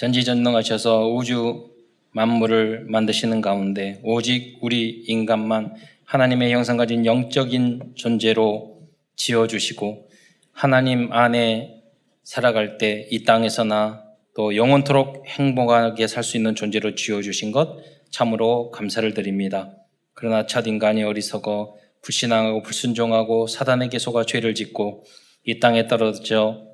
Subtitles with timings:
[0.00, 1.68] 전지전능하셔서 우주
[2.12, 5.74] 만물을 만드시는 가운데 오직 우리 인간만
[6.06, 8.80] 하나님의 형상 가진 영적인 존재로
[9.16, 10.08] 지어주시고
[10.52, 11.82] 하나님 안에
[12.22, 14.02] 살아갈 때 이 땅에서나
[14.34, 17.76] 또 영원토록 행복하게 살 수 있는 존재로 지어주신 것
[18.10, 19.70] 참으로 감사를 드립니다.
[20.14, 25.04] 그러나 첫 인간이 어리석어 불신앙하고 불순종하고 사단에게 속아 죄를 짓고
[25.44, 26.69] 이 땅에 떨어져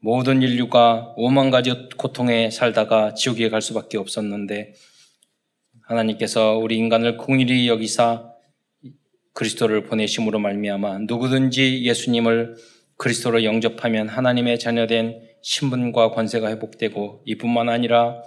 [0.00, 4.74] 모든 인류가 오만 가지 고통에 살다가 지옥에 갈 수밖에 없었는데
[5.82, 8.30] 하나님께서 우리 인간을 공일히 여기사
[9.34, 12.56] 그리스도를 보내심으로 말미암아 누구든지 예수님을
[12.96, 18.22] 그리스도로 영접하면 하나님의 자녀된 신분과 권세가 회복되고 이뿐만 아니라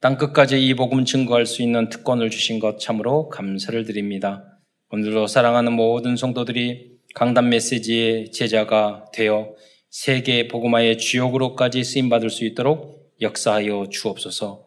[0.00, 4.44] 땅 끝까지 이 복음 증거할 수 있는 특권을 주신 것 참으로 감사를 드립니다.
[4.90, 9.54] 오늘도 사랑하는 모든 성도들이 강단 메시지의 제자가 되어
[9.92, 14.66] 세계 복음화의 주역으로까지 쓰임 받을 수 있도록 역사하여 주옵소서.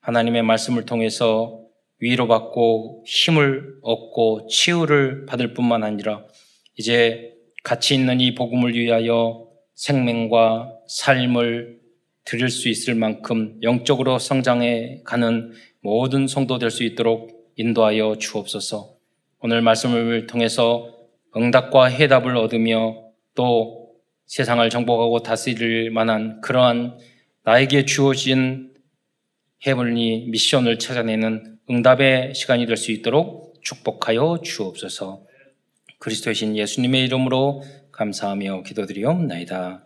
[0.00, 1.60] 하나님의 말씀을 통해서
[1.98, 6.24] 위로받고 힘을 얻고 치유를 받을 뿐만 아니라
[6.78, 11.80] 이제 가치 있는 이 복음을 위하여 생명과 삶을
[12.24, 18.94] 드릴 수 있을 만큼 영적으로 성장해 가는 모든 성도 될 수 있도록 인도하여 주옵소서.
[19.40, 20.96] 오늘 말씀을 통해서
[21.36, 23.02] 응답과 해답을 얻으며
[23.34, 23.79] 또
[24.30, 26.98] 세상을 정복하고 다스릴 만한 그러한
[27.42, 28.70] 나에게 주어진
[29.66, 35.24] 해블리 미션을 찾아내는 응답의 시간이 될 수 있도록 축복하여 주옵소서.
[35.98, 39.84] 그리스도의 신 예수님의 이름으로 감사하며 기도드리옵나이다.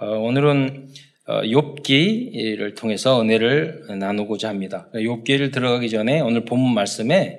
[0.00, 0.88] 어, 오늘은
[1.28, 4.88] 욥기를 어, 통해서 은혜를 나누고자 합니다.
[4.94, 7.38] 욥기를 들어가기 전에 오늘 본문 말씀에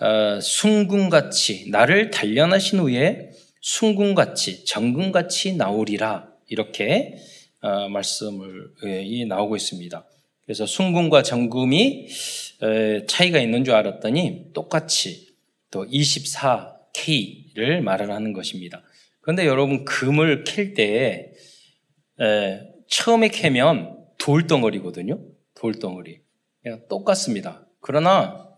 [0.00, 3.30] 어, 순금같이 나를 단련하신 후에
[3.60, 7.16] 순금같이 정금같이 나오리라 이렇게
[7.92, 8.72] 말씀을
[9.04, 10.06] 이 나오고 있습니다.
[10.44, 12.08] 그래서 순금과 정금이
[13.06, 15.34] 차이가 있는 줄 알았더니 똑같이
[15.70, 18.82] 또 24K를 말을 하는 것입니다.
[19.20, 21.32] 그런데 여러분 금을 캘 때
[22.88, 25.22] 처음에 캐면 돌덩어리거든요.
[25.54, 26.20] 돌덩어리.
[26.88, 27.66] 똑같습니다.
[27.80, 28.48] 그러나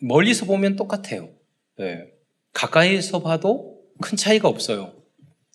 [0.00, 1.30] 멀리서 보면 똑같아요.
[1.78, 2.04] 네.
[2.52, 3.71] 가까이서 봐도
[4.02, 4.92] 큰 차이가 없어요.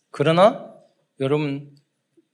[0.09, 0.73] 그러나
[1.19, 1.75] 여러분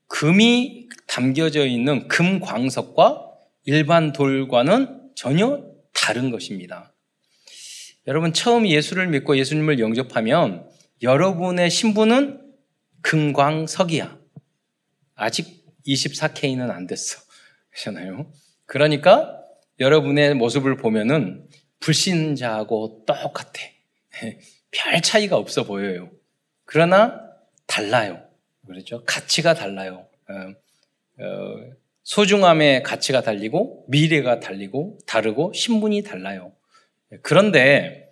[0.07, 3.31] 금이 담겨져 있는 금광석과
[3.65, 6.93] 일반 돌과는 전혀 다른 것입니다.
[8.07, 10.69] 여러분 처음 예수를 믿고 예수님을 영접하면
[11.01, 12.41] 여러분의 신분은
[13.01, 14.17] 금광석이야.
[15.15, 17.19] 아직 24K는 안 됐어.
[17.71, 18.31] 그렇잖아요.
[18.65, 19.39] 그러니까
[19.79, 21.47] 여러분의 모습을 보면은
[21.79, 23.51] 불신자하고 똑같아.
[24.73, 26.09] 별 차이가 없어 보여요.
[26.65, 27.21] 그러나
[27.67, 28.21] 달라요.
[28.67, 29.03] 그렇죠?
[29.05, 30.07] 가치가 달라요.
[30.29, 31.73] 어, 어,
[32.03, 36.51] 소중함의 가치가 달리고 미래가 달리고 다르고 신분이 달라요.
[37.21, 38.09] 그런데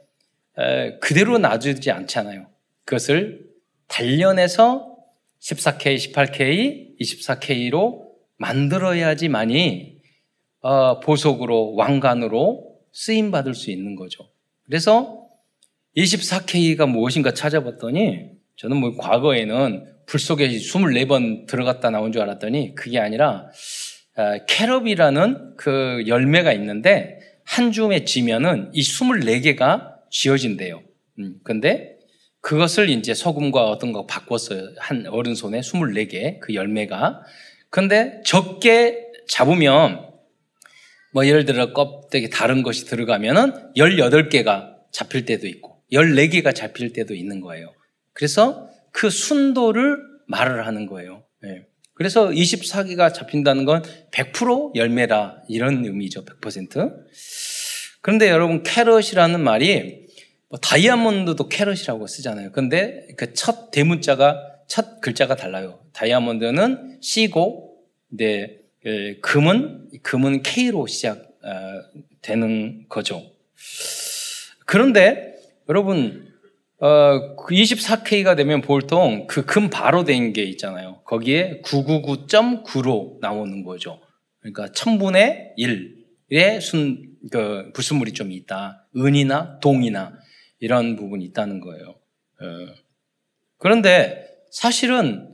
[1.01, 2.47] 그대로 놔두지 않잖아요.
[2.85, 3.49] 그것을
[3.87, 4.95] 단련해서
[5.39, 9.99] 14K, 18K, 24K로 만들어야지만이
[10.61, 14.29] 어, 보석으로 왕관으로 쓰임 받을 수 있는 거죠.
[14.65, 15.20] 그래서
[15.97, 23.47] 24K가 무엇인가 찾아봤더니 저는 뭐 과거에는 불 속에 24번 들어갔다 나온 줄 알았더니 그게 아니라
[24.17, 30.81] 어, 캐럽이라는 그 열매가 있는데 한 줌에 지면은 이 24개가 쥐어진대요.
[31.19, 31.97] 음, 근데
[32.41, 34.73] 그것을 이제 소금과 어떤 거 바꿨어요.
[34.77, 37.21] 한 어른 손에 24개 그 열매가.
[37.69, 40.07] 근데 적게 잡으면
[41.13, 47.41] 뭐 예를 들어 껍데기 다른 것이 들어가면은 18개가 잡힐 때도 있고 14개가 잡힐 때도 있는
[47.41, 47.73] 거예요.
[48.13, 49.97] 그래서 그 순도를
[50.27, 51.23] 말을 하는 거예요.
[51.41, 51.65] 네.
[51.93, 56.25] 그래서 24개가 잡힌다는 건 100% 열매라 이런 의미죠.
[56.25, 56.95] 100%.
[58.01, 60.07] 그런데 여러분 캐럿이라는 말이
[60.49, 62.51] 뭐 다이아몬드도 캐럿이라고 쓰잖아요.
[62.51, 64.37] 근데 그 첫 대문자가
[64.67, 65.79] 첫 글자가 달라요.
[65.93, 67.77] 다이아몬드는 C고
[68.09, 71.25] 근데 그 금은 금은 K로 시작되는
[72.85, 73.21] 어, 거죠.
[74.65, 75.30] 그런데
[75.71, 76.27] 여러분
[76.81, 80.99] 어, 24K가 되면 보통 그 금 바로 된 게 있잖아요.
[81.05, 84.01] 거기에 999.9로 나오는 거죠.
[84.41, 88.85] 그러니까 1000분의 1의 순, 그, 불순물이 좀 있다.
[88.97, 90.11] 은이나 동이나
[90.59, 91.85] 이런 부분이 있다는 거예요.
[92.41, 92.45] 어.
[93.57, 95.31] 그런데 사실은,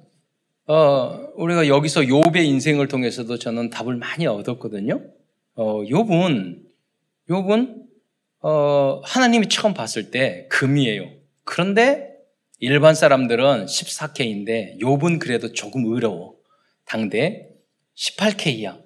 [0.67, 5.01] 어, 우리가 여기서 욥의 인생을 통해서도 저는 답을 많이 얻었거든요.
[5.55, 6.59] 어, 욥은,
[7.29, 7.86] 욥은,
[8.41, 11.09] 어, 하나님이 처음 봤을 때 금이에요.
[11.43, 12.07] 그런데
[12.59, 16.35] 일반 사람들은 14K인데 욥은 그래도 조금 어려워.
[16.85, 17.49] 당대
[17.95, 18.81] 18K야.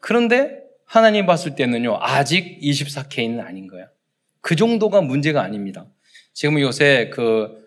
[0.00, 3.88] 그런데 하나님 봤을 때는요, 아직 24K는 아닌 거야.
[4.40, 5.86] 그 정도가 문제가 아닙니다.
[6.32, 7.66] 지금 요새 그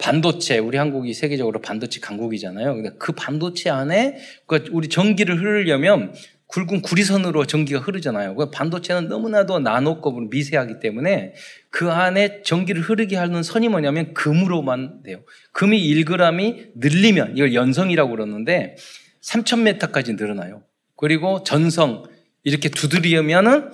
[0.00, 2.98] 반도체, 우리 한국이 세계적으로 반도체 강국이잖아요.
[2.98, 6.14] 그 반도체 안에 그 우리 전기를 흐르려면
[6.52, 8.34] 굵은 구리선으로 전기가 흐르잖아요.
[8.34, 11.34] 그 반도체는 너무나도 나노급으로 미세하기 때문에
[11.70, 15.22] 그 안에 전기를 흐르게 하는 선이 뭐냐면 금으로만 돼요.
[15.52, 18.76] 금이 1g이 늘리면 이걸 연성이라고 그러는데
[19.22, 20.62] 3,000m까지 늘어나요.
[20.96, 22.04] 그리고 전성
[22.44, 23.70] 이렇게 두드리면은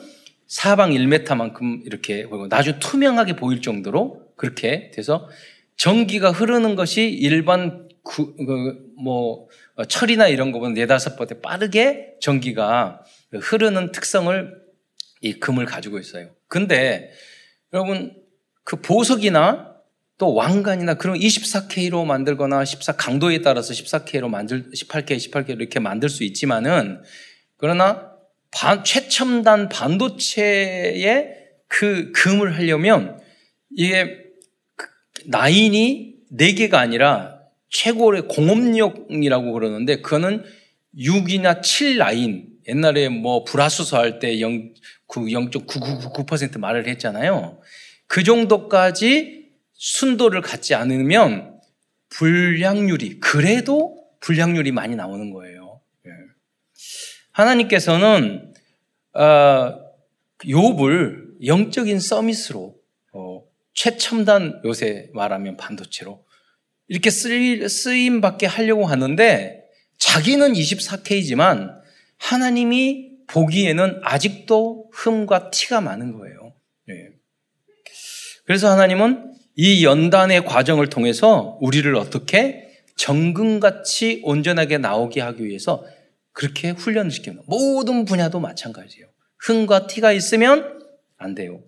[0.47, 5.29] 사방 1m만큼 이렇게 보이고 나중에 투명하게 보일 정도로 그렇게 돼서
[5.77, 9.49] 전기가 흐르는 것이 일반 구, 그, 뭐
[9.87, 14.55] 철이나 이런 거보다 네다섯 번째 빠르게 전기가 흐르는 특성을
[15.21, 16.31] 이 금을 가지고 있어요.
[16.49, 17.11] 근데
[17.75, 18.17] 여러분
[18.65, 19.75] 그 보석이나
[20.17, 26.25] 또 왕관이나 그런 24K로 만들거나 14 강도에 따라서 14K로 만들 18K, 18K 이렇게 만들 수
[26.25, 27.03] 있지만은
[27.59, 28.13] 그러나
[28.51, 31.35] 반, 최첨단 반도체의
[31.69, 33.21] 그 금을 하려면
[33.77, 34.25] 이게
[35.27, 37.38] 나인이 4개가 아니라
[37.71, 40.45] 최고의 공업력이라고 그러는데 그거는
[40.97, 44.75] 6이나 7 라인 옛날에 뭐 불화수소 할때 0,
[45.09, 47.61] 0.9999% 말을 했잖아요.
[48.07, 51.59] 그 정도까지 순도를 갖지 않으면
[52.11, 55.81] 불량률이 그래도 불량률이 많이 나오는 거예요.
[56.07, 56.11] 예.
[57.33, 58.53] 하나님께서는
[59.15, 59.89] 어,
[60.41, 62.77] 욥을 영적인 서밋으로
[63.13, 63.45] 어,
[63.75, 66.25] 최첨단 요새 말하면 반도체로
[66.89, 69.65] 이렇게 쓰임 받게 하려고 하는데
[69.99, 71.79] 자기는 24K지만
[72.17, 76.55] 하나님이 보기에는 아직도 흠과 티가 많은 거예요.
[76.87, 77.11] 네.
[78.45, 85.85] 그래서 하나님은 이 연단의 과정을 통해서 우리를 어떻게 정금같이 온전하게 나오게 하기 위해서
[86.33, 87.43] 그렇게 훈련을 시킵니다.
[87.47, 89.09] 모든 분야도 마찬가지예요.
[89.39, 90.81] 흠과 티가 있으면
[91.17, 91.63] 안 돼요.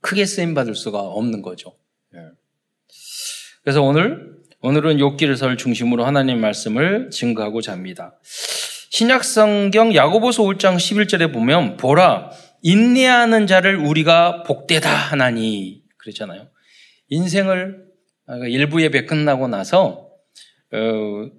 [0.00, 1.79] 크게 쓰임 받을 수가 없는 거죠.
[3.70, 3.72] 네.
[3.72, 4.32] 그래서 오늘
[4.62, 8.18] 오늘은 욥기를 중심으로 하나님 말씀을 증거하고자 합니다.
[8.90, 12.32] 신약 성경 야고보서 5장 11절에 보면 보라
[12.62, 16.48] 인내하는 자를 우리가 복되다 하나니 그랬잖아요.
[17.10, 17.84] 인생을
[18.26, 20.10] 아, 일부 예배 끝나고 나서
[20.72, 21.30] 어,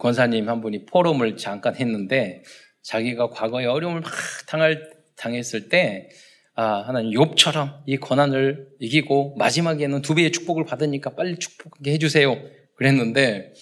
[0.00, 2.42] 권사님 한 분이 포럼을 잠깐 했는데
[2.82, 4.10] 자기가 과거에 어려움을 막
[4.48, 6.27] 당할 당했을 때 아,
[6.64, 12.36] 하나님 욥처럼 이 고난을 이기고 마지막에는 두 배의 축복을 받으니까 빨리 축복하게 해주세요.
[12.74, 13.52] 그랬는데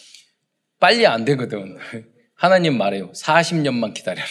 [0.81, 1.77] 빨리 안 되거든.
[2.35, 3.13] 하나님 말해요.
[3.13, 4.29] 40년만 기다려라.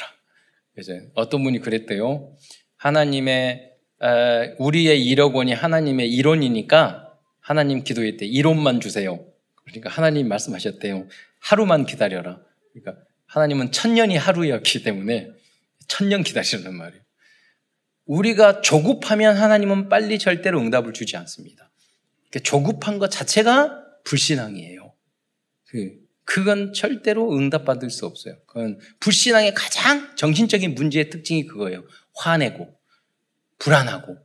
[0.73, 2.35] 그래서 어떤 분이 그랬대요.
[2.77, 3.71] 하나님의
[4.57, 7.05] 우리의 1억 원이 하나님의 1원이니까
[7.39, 8.27] 하나님 기도했대.
[8.27, 9.23] 1원만 주세요.
[9.63, 11.07] 그러니까 하나님 말씀하셨대요.
[11.39, 12.39] 하루만 기다려라.
[12.73, 15.29] 그러니까 하나님은 천년이 하루였기 때문에
[15.87, 17.04] 천년 기다리는 말이에요.
[18.05, 21.71] 우리가 조급하면 하나님은 빨리 절대로 응답을 주지 않습니다.
[22.29, 24.93] 그러니까 조급한 것 자체가 불신앙이에요.
[25.67, 28.35] 그, 그건 절대로 응답받을 수 없어요.
[28.45, 31.83] 그건 불신앙의 가장 정신적인 문제의 특징이 그거예요.
[32.15, 32.73] 화내고,
[33.59, 34.17] 불안하고,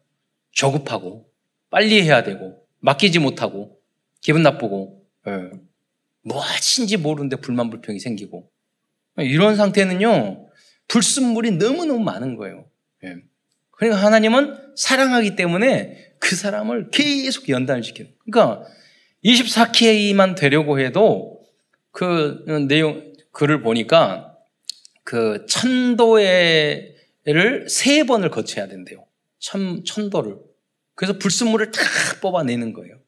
[0.52, 1.30] 조급하고,
[1.70, 3.80] 빨리 해야 되고, 맡기지 못하고,
[4.20, 5.50] 기분 나쁘고, 예.
[6.22, 8.50] 무엇인지 모르는데 불만 불평이 생기고,
[9.18, 10.50] 이런 상태는요,
[10.88, 12.68] 불순물이 너무너무 많은 거예요.
[13.04, 13.16] 예.
[13.80, 18.12] 그러니까 하나님은 사랑하기 때문에 그 사람을 계속 연단을 시키는.
[18.30, 18.66] 그러니까
[19.24, 21.40] 24K만 되려고 해도
[21.90, 24.36] 그 내용, 글을 보니까
[25.02, 26.90] 그 천도회를
[27.70, 29.06] 세 번을 거쳐야 된대요.
[29.38, 30.36] 천, 천도를.
[30.94, 31.80] 그래서 불순물을 다
[32.20, 32.98] 뽑아내는 거예요.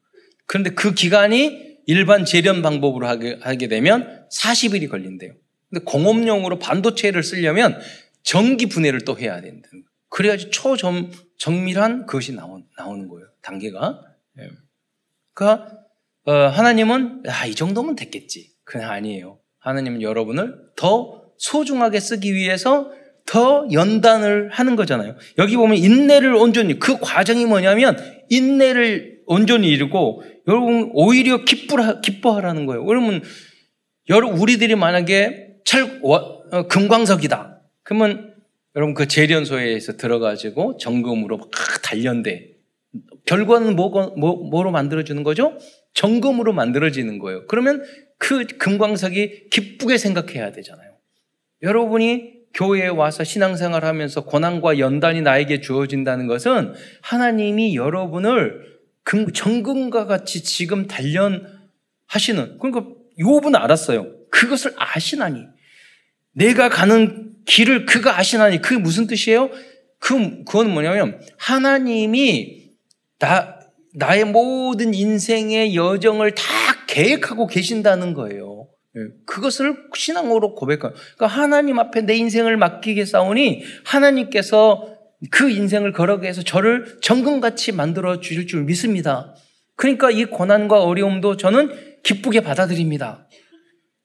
[0.47, 5.33] 그런데 그 기간이 일반 재련 방법으로 하게, 하게 되면 40일이 걸린대요.
[5.69, 7.79] 근데 공업용으로 반도체를 쓰려면
[8.23, 9.92] 전기 분해를 또 해야 된다는 거예요.
[10.13, 13.27] 그래야지 초정밀한 그것이 나오, 나오는 거예요.
[13.41, 13.99] 단계가.
[14.39, 14.47] 예.
[15.33, 15.79] 그러니까
[16.25, 18.51] 어, 하나님은 아, 이 정도면 됐겠지.
[18.63, 19.39] 그냥 아니에요.
[19.57, 22.91] 하나님은 여러분을 더 소중하게 쓰기 위해서
[23.25, 25.15] 더 연단을 하는 거잖아요.
[25.39, 27.97] 여기 보면 인내를 온전히 그 과정이 뭐냐면
[28.29, 32.85] 인내를 온전히 이루고 여러분 오히려 기쁘라, 기뻐하라는 거예요.
[32.85, 33.23] 그러면
[34.09, 37.61] 여러분 우리들이 만약에 철 어, 금광석이다.
[37.81, 38.32] 그러면
[38.75, 41.49] 여러분 그 재련소에서 들어가지고 정금으로 막
[41.83, 42.53] 단련돼.
[43.25, 45.57] 결과는 뭐가, 뭐, 뭐로 만들어주는 거죠?
[45.93, 47.45] 정금으로 만들어지는 거예요.
[47.47, 47.83] 그러면
[48.17, 50.91] 그 금광석이 기쁘게 생각해야 되잖아요.
[51.61, 58.73] 여러분이 교회에 와서 신앙생활 하면서 고난과 연단이 나에게 주어진다는 것은 하나님이 여러분을
[59.33, 62.85] 정금과 같이 지금 단련하시는, 그러니까
[63.19, 64.07] 요업은 알았어요.
[64.29, 65.45] 그것을 아시나니.
[66.33, 68.61] 내가 가는 길을 그가 아시나니.
[68.61, 69.49] 그게 무슨 뜻이에요?
[69.99, 72.71] 그, 그건 뭐냐면, 하나님이
[73.19, 73.59] 나,
[73.95, 76.43] 나의 모든 인생의 여정을 다
[76.87, 78.67] 계획하고 계신다는 거예요.
[78.95, 80.93] 예, 그것을 신앙으로 고백해요.
[81.15, 84.89] 그러니까 하나님 앞에 내 인생을 맡기게 싸우니 하나님께서
[85.31, 89.35] 그 인생을 걸어가게 해서 저를 정금같이 만들어 주실 줄 믿습니다.
[89.75, 91.71] 그러니까 이 고난과 어려움도 저는
[92.03, 93.27] 기쁘게 받아들입니다.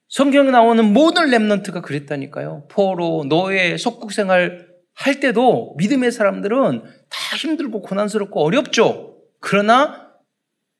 [0.09, 2.65] 성경에 나오는 모든 랩런트가 그랬다니까요.
[2.67, 9.17] 포로, 노예, 속국 생활 할 때도 믿음의 사람들은 다 힘들고 고난스럽고 어렵죠.
[9.39, 10.09] 그러나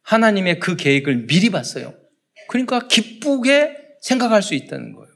[0.02, 1.94] 하나님의 그 계획을 미리 봤어요.
[2.48, 5.08] 그러니까 기쁘게 생각할 수 있다는 거예요.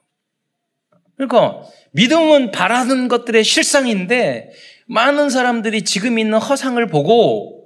[1.18, 4.52] 그러니까 믿음은 바라는 것들의 실상인데
[4.86, 7.63] 많은 사람들이 지금 있는 허상을 보고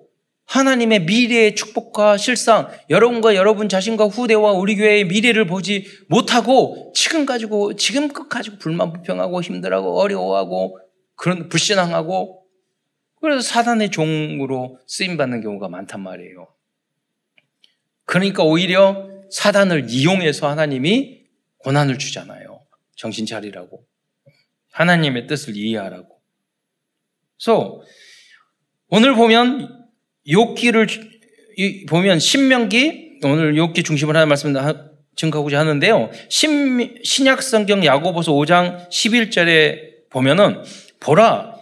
[0.48, 7.76] 하나님의 미래의 축복과 실상, 여러분과 여러분 자신과 후대와 우리 교회의 미래를 보지 못하고 지금 가지고
[7.76, 10.80] 지금 끝 가지고 불만 불평하고 힘들하고 어려워하고
[11.16, 12.46] 그런 불신앙하고
[13.20, 16.48] 그래서 사단의 종으로 쓰임 받는 경우가 많단 말이에요.
[18.06, 21.26] 그러니까 오히려 사단을 이용해서 하나님이
[21.58, 22.62] 고난을 주잖아요.
[22.96, 23.86] 정신 차리라고.
[24.72, 26.22] 하나님의 뜻을 이해하라고.
[27.38, 27.82] 그래서
[28.88, 29.77] 오늘 보면
[30.30, 30.88] 욕기를
[31.88, 36.12] 보면 신명기 오늘 욕기 중심으로 하는 말씀 을 증거하고자 하는데요.
[36.30, 40.62] 신, 신약 성경 야고보서 5장 11절에 보면은
[41.00, 41.58] 보라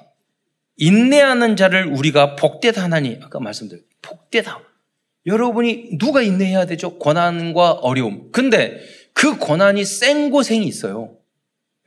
[0.78, 4.62] 인내하는 자를 우리가 복되다 하나니 아까 말씀드린 복되다.
[5.26, 7.00] 여러분이 누가 인내해야 되죠?
[7.00, 8.32] 고난과 어려움.
[8.32, 8.80] 근데
[9.14, 11.18] 그 고난이 센 고생이 있어요.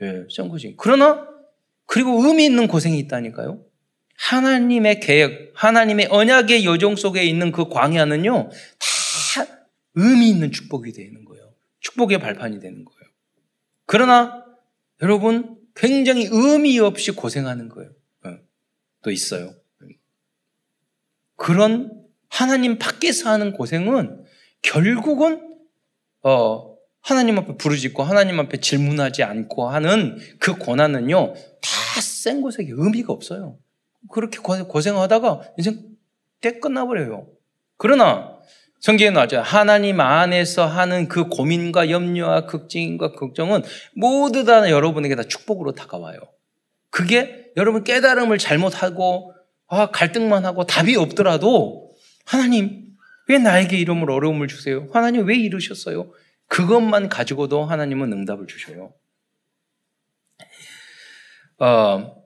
[0.02, 0.74] 예, 센 고생.
[0.78, 1.28] 그러나
[1.86, 3.60] 그리고 의미 있는 고생이 있다니까요.
[4.18, 9.46] 하나님의 계획, 하나님의 언약의 여정 속에 있는 그 광야는요, 다
[9.94, 11.54] 의미 있는 축복이 되는 거예요.
[11.80, 12.98] 축복의 발판이 되는 거예요.
[13.86, 14.44] 그러나
[15.02, 17.90] 여러분 굉장히 의미 없이 고생하는 거예요.
[18.24, 18.36] 어,
[19.02, 19.54] 또 있어요.
[21.36, 24.24] 그런 하나님 밖에서 하는 고생은
[24.62, 25.56] 결국은
[26.22, 33.58] 어, 하나님 앞에 부르짖고 하나님 앞에 질문하지 않고 하는 그 고난은요 다센 고생이 의미가 없어요.
[34.10, 35.82] 그렇게 고생하다가 인생
[36.40, 37.26] 때 끝나버려요.
[37.76, 38.38] 그러나
[38.80, 39.40] 성경에 나왔죠.
[39.40, 43.62] 하나님 안에서 하는 그 고민과 염려와 걱정과 걱정은
[43.94, 46.18] 모두 다 여러분에게 다 축복으로 다가와요.
[46.90, 49.34] 그게 여러분 깨달음을 잘못하고
[49.66, 51.90] 아, 갈등만 하고 답이 없더라도
[52.24, 52.88] 하나님
[53.28, 54.88] 왜 나에게 이름을 어려움을 주세요?
[54.92, 56.10] 하나님 왜 이러셨어요?
[56.46, 58.94] 그것만 가지고도 하나님은 응답을 주셔요.
[61.58, 62.17] 어,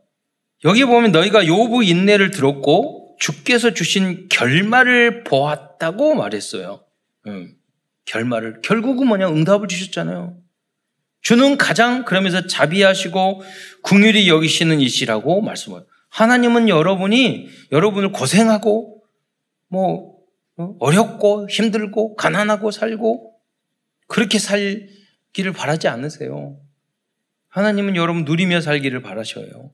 [0.64, 6.84] 여기 보면 너희가 요부 인내를 들었고 주께서 주신 결말을 보았다고 말했어요.
[7.26, 7.54] 음,
[8.04, 10.36] 결말을 결국은 뭐냐 응답을 주셨잖아요.
[11.20, 13.42] 주는 가장 그러면서 자비하시고
[13.82, 15.84] 궁휼히 여기시는 이시라고 말씀을.
[16.08, 19.02] 하나님은 여러분이 여러분을 고생하고
[19.68, 20.16] 뭐
[20.56, 23.34] 어, 어렵고 힘들고 가난하고 살고
[24.08, 26.58] 그렇게 살기를 바라지 않으세요.
[27.48, 29.70] 하나님은 여러분 누리며 살기를 바라셔요.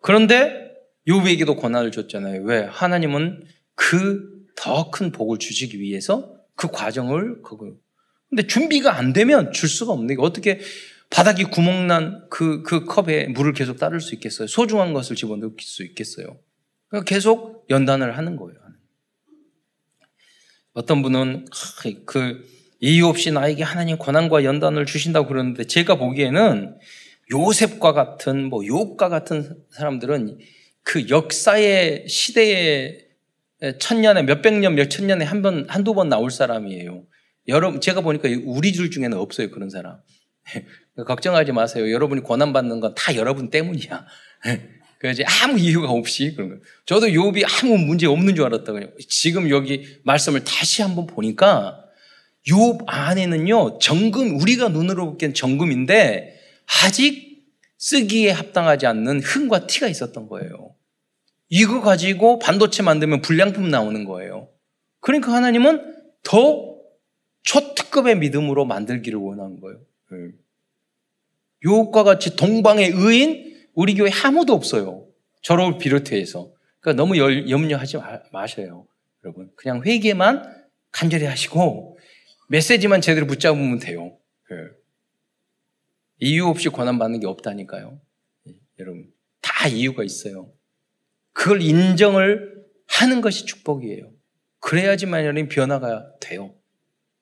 [0.00, 0.70] 그런데
[1.08, 2.42] 요브에게도 고난을 줬잖아요.
[2.42, 2.60] 왜?
[2.64, 4.30] 하나님은 그
[4.60, 7.72] 더 큰 복을 주시기 위해서 그 과정을 그거.
[8.28, 10.60] 근데 준비가 안 되면 줄 수가 없는 게 어떻게
[11.08, 14.46] 바닥이 구멍난 그, 그 컵에 물을 계속 따를 수 있겠어요?
[14.46, 16.38] 소중한 것을 집어넣을 수 있겠어요?
[16.88, 18.60] 그러니까 계속 연단을 하는 거예요.
[20.74, 21.46] 어떤 분은
[22.04, 22.46] 그
[22.80, 26.78] 이유 없이 나에게 하나님 권한과 연단을 주신다고 그러는데 제가 보기에는
[27.30, 30.38] 요셉과 같은 뭐 요업과 같은 사람들은
[30.82, 33.06] 그 역사의 시대의
[33.78, 37.04] 천년에 몇백 년, 몇천 년에 한 번, 한두 번 나올 사람이에요.
[37.48, 39.98] 여러분, 제가 보니까 우리 줄 중에는 없어요, 그런 사람.
[41.06, 41.90] 걱정하지 마세요.
[41.90, 44.06] 여러분이 고난받는 건 다 여러분 때문이야.
[44.98, 46.62] 그래서 아무 이유가 없이 그런 거예요.
[46.84, 48.90] 저도 욥이 아무 문제 없는 줄 알았다고요.
[49.08, 51.82] 지금 여기 말씀을 다시 한번 보니까
[52.46, 56.39] 욥 안에는요 정금 우리가 눈으로 보기엔 정금인데
[56.84, 57.46] 아직
[57.78, 60.74] 쓰기에 합당하지 않는 흠과 티가 있었던 거예요.
[61.48, 64.48] 이거 가지고 반도체 만들면 불량품 나오는 거예요.
[65.00, 66.76] 그러니까 하나님은 더
[67.42, 69.80] 초특급의 믿음으로 만들기를 원한 거예요.
[71.64, 75.06] 욥과 같이 동방의 의인 우리 교회 아무도 없어요.
[75.42, 76.52] 저를 비롯해서.
[76.80, 77.96] 그러니까 너무 염려하지
[78.32, 78.86] 마셔요.
[79.24, 79.50] 여러분.
[79.56, 81.98] 그냥 회개만 간절히 하시고
[82.48, 84.16] 메시지만 제대로 붙잡으면 돼요.
[86.20, 86.28] 네.
[86.28, 88.00] 이유 없이 권한받는 게 없다니까요.
[88.44, 89.10] 네, 여러분.
[89.40, 90.52] 다 이유가 있어요.
[91.32, 94.10] 그걸 인정을 하는 것이 축복이에요.
[94.60, 96.54] 그래야지만 여러분 변화가 돼요.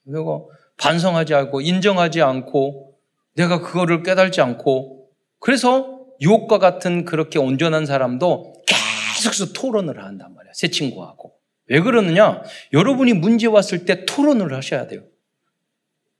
[0.05, 2.99] 그리고 반성하지 않고 인정하지 않고
[3.35, 10.53] 내가 그거를 깨달지 않고 그래서 유혹과 같은 그렇게 온전한 사람도 계속해서 토론을 한단 말이야.
[10.55, 11.35] 새 친구하고.
[11.67, 12.43] 왜 그러느냐?
[12.73, 15.05] 여러분이 문제 왔을 때 토론을 하셔야 돼요.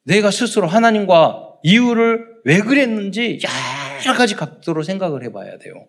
[0.05, 3.41] 내가 스스로 하나님과 이유를 왜 그랬는지
[4.07, 5.89] 여러 가지 각도로 생각을 해봐야 돼요.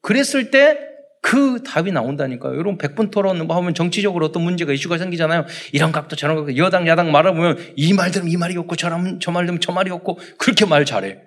[0.00, 0.90] 그랬을 때
[1.22, 2.54] 그 답이 나온다니까요.
[2.54, 5.44] 여러분 100분 토론 뭐 하면 정치적으로 어떤 문제가 이슈가 생기잖아요.
[5.72, 9.32] 이런 각도 저런 각도 여당 야당 말하면 이 말 들으면 이 말이 없고 저말 저
[9.32, 11.18] 들으면 저 말이 없고 그렇게 말 잘해.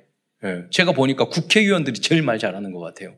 [0.45, 3.15] 예, 제가 보니까 국회의원들이 제일 말 잘하는 것 같아요.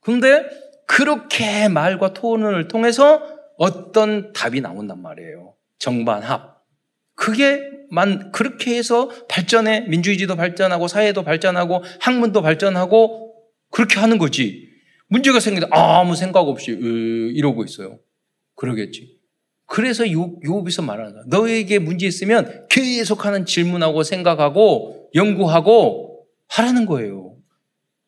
[0.00, 0.44] 근데
[0.86, 3.22] 그렇게 말과 토론을 통해서
[3.56, 5.54] 어떤 답이 나온단 말이에요.
[5.78, 6.62] 정반합.
[7.14, 13.34] 그게 만 그렇게 해서 발전해 민주주의도 발전하고 사회도 발전하고 학문도 발전하고
[13.70, 14.68] 그렇게 하는 거지.
[15.08, 17.98] 문제가 생기다 아무 생각 없이 으, 이러고 있어요.
[18.56, 19.18] 그러겠지.
[19.66, 21.24] 그래서 요, 요비서 말하는 거야.
[21.28, 27.36] 너에게 문제 있으면 계속하는 질문하고 생각하고 연구하고 하라는 거예요.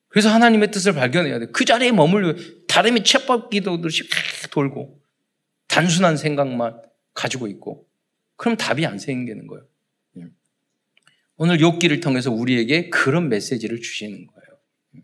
[0.09, 1.47] 그래서 하나님의 뜻을 발견해야 돼.
[1.53, 2.35] 그 자리에 머물러
[2.69, 4.05] 다름이 챗밥 기도듯이
[4.51, 4.99] 돌고
[5.69, 6.81] 단순한 생각만
[7.15, 7.86] 가지고 있고
[8.37, 9.65] 그럼 답이 안 생기는 거예요.
[10.19, 10.31] 음.
[11.37, 14.59] 오늘 욕기를 통해서 우리에게 그런 메시지를 주시는 거예요.
[14.95, 15.03] 음.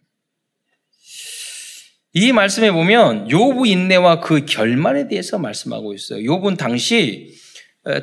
[2.12, 6.24] 이 말씀에 보면 요부 인내와 그 결말에 대해서 말씀하고 있어요.
[6.24, 7.34] 요분 당시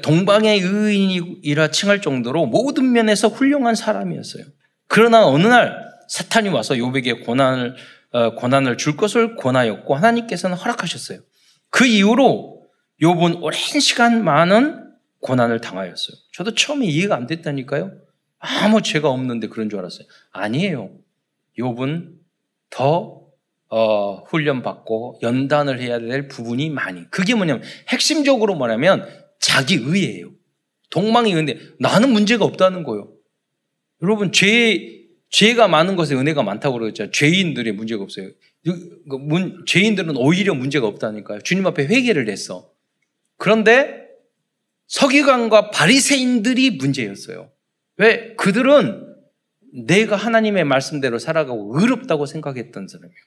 [0.02, 4.44] 동방의 의인이라 칭할 정도로 모든 면에서 훌륭한 사람이었어요.
[4.88, 7.76] 그러나 어느 날 사탄이 와서 요백에 고난을
[8.12, 11.20] 어, 고난을 줄 것을 권하였고 하나님께서는 허락하셨어요.
[11.70, 12.68] 그 이후로
[13.02, 14.89] 요분 오랜 시간 많은
[15.22, 16.16] 고난을 당하였어요.
[16.34, 17.92] 저도 처음에 이해가 안 됐다니까요.
[18.40, 20.08] 아무 죄가 없는데 그런 줄 알았어요.
[20.32, 20.92] 아니에요.
[21.58, 22.14] 욥은
[22.70, 23.20] 더
[23.72, 27.10] 어, 훈련받고 연단을 해야 될 부분이 많이.
[27.12, 29.08] 그게 뭐냐면 핵심적으로 뭐냐면
[29.40, 30.32] 자기 의예요.
[30.90, 33.12] 동망이 의인데 나는 문제가 없다는 거예요.
[34.02, 34.98] 여러분 죄
[35.30, 37.12] 죄가 많은 것에 은혜가 많다고 그러죠.
[37.12, 38.32] 죄인들의 문제가 없어요.
[38.66, 41.42] 그 죄인들은 오히려 문제가 없다니까요.
[41.42, 42.72] 주님 앞에 회개를 했어.
[43.38, 44.09] 그런데
[44.90, 47.52] 서기관과 바리새인들이 문제였어요.
[47.98, 48.36] 왜?
[48.36, 49.06] 그들은
[49.86, 53.22] 내가 하나님의 말씀대로 살아가고 의롭다고 생각했던 사람이에요.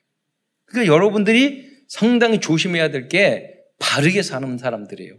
[0.67, 5.15] 그러니까 여러분들이 상당히 조심해야 될 게 바르게 사는 사람들이에요.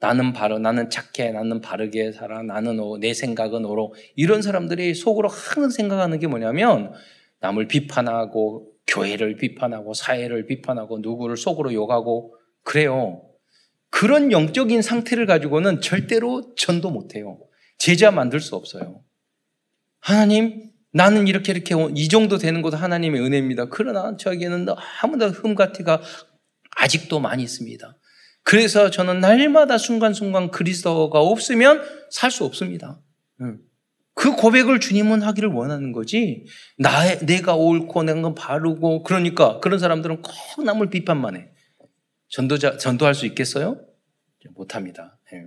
[0.00, 3.92] 나는 바로, 나는 착해, 나는 바르게 살아, 나는 오, 내 생각은 옳어.
[4.16, 6.92] 이런 사람들이 속으로 항상 생각하는 게 뭐냐면
[7.40, 13.29] 남을 비판하고 교회를 비판하고 사회를 비판하고 누구를 속으로 욕하고 그래요.
[13.90, 17.38] 그런 영적인 상태를 가지고는 절대로 전도 못해요.
[17.78, 19.02] 제자 만들 수 없어요.
[20.00, 23.66] 하나님, 나는 이렇게 이렇게 이 정도 되는 것도 하나님의 은혜입니다.
[23.66, 24.66] 그러나 저에게는
[25.02, 26.00] 아무나 흠가티가
[26.76, 27.96] 아직도 많이 있습니다.
[28.42, 33.00] 그래서 저는 날마다 순간순간 그리스도가 없으면 살 수 없습니다.
[34.14, 36.44] 그 고백을 주님은 하기를 원하는 거지.
[36.78, 41.50] 나, 내가 옳고 내가 바르고 그러니까 그런 사람들은 꼭 남을 비판만 해.
[42.30, 43.78] 전도자, 전도할 수 있겠어요?
[44.50, 45.18] 못합니다.
[45.32, 45.44] 예.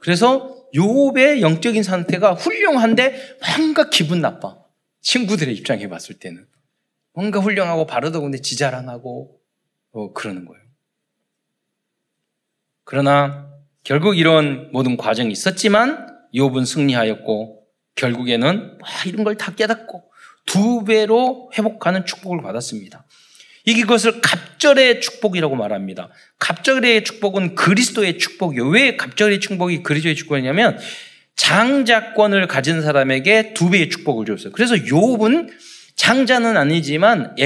[0.00, 4.58] 그래서 요업의 영적인 상태가 훌륭한데 뭔가 기분 나빠.
[5.00, 6.46] 친구들의 입장에 봤을 때는.
[7.14, 9.40] 뭔가 훌륭하고 바르다고 근데 지자랑하고
[9.92, 10.62] 어, 그러는 거예요.
[12.84, 13.50] 그러나
[13.84, 20.10] 결국 이런 모든 과정이 있었지만 욥은 승리하였고 결국에는 와, 이런 걸 다 깨닫고
[20.46, 23.04] 두 배로 회복하는 축복을 받았습니다.
[23.64, 26.08] 이게 그것을 갑절의 축복이라고 말합니다.
[26.38, 28.68] 갑절의 축복은 그리스도의 축복이요.
[28.68, 30.78] 왜 갑절의 축복이 그리스도의 축복이냐면
[31.36, 34.52] 장자권을 가진 사람에게 두 배의 축복을 줬어요.
[34.52, 35.50] 그래서 욥은
[35.96, 37.36] 장자는 아니지만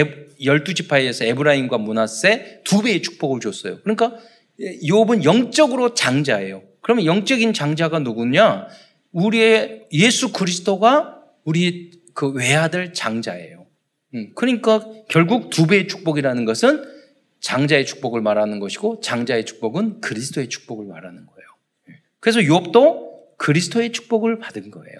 [0.42, 3.80] 열두 지파에서 에브라임과 문하세 두 배의 축복을 줬어요.
[3.82, 4.14] 그러니까
[4.84, 6.62] 욥은 영적으로 장자예요.
[6.80, 8.68] 그러면 영적인 장자가 누구냐?
[9.12, 13.65] 우리의 예수 그리스도가 우리 그 외아들 장자예요.
[14.16, 16.84] 음, 그러니까 결국 두 배의 축복이라는 것은
[17.40, 21.46] 장자의 축복을 말하는 것이고 장자의 축복은 그리스도의 축복을 말하는 거예요.
[22.18, 24.96] 그래서 욥도 그리스도의 축복을 받은 거예요.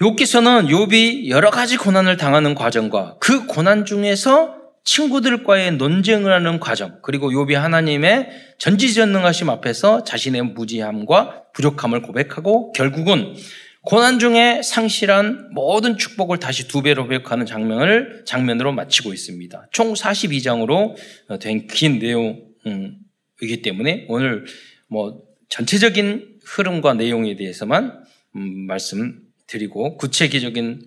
[0.00, 7.30] 욥기서는 욥이 여러 가지 고난을 당하는 과정과 그 고난 중에서 친구들과의 논쟁을 하는 과정, 그리고
[7.30, 13.34] 욥이 하나님의 전지전능하심 앞에서 자신의 무지함과 부족함을 고백하고 결국은
[13.82, 19.68] 고난 중에 상실한 모든 축복을 다시 두 배로 회복하는 장면을 장면으로 마치고 있습니다.
[19.72, 20.94] 총 42장으로
[21.40, 24.44] 된 긴 내용이기 때문에 오늘
[24.88, 28.02] 뭐 전체적인 흐름과 내용에 대해서만
[28.36, 30.82] 음, 말씀드리고 구체적인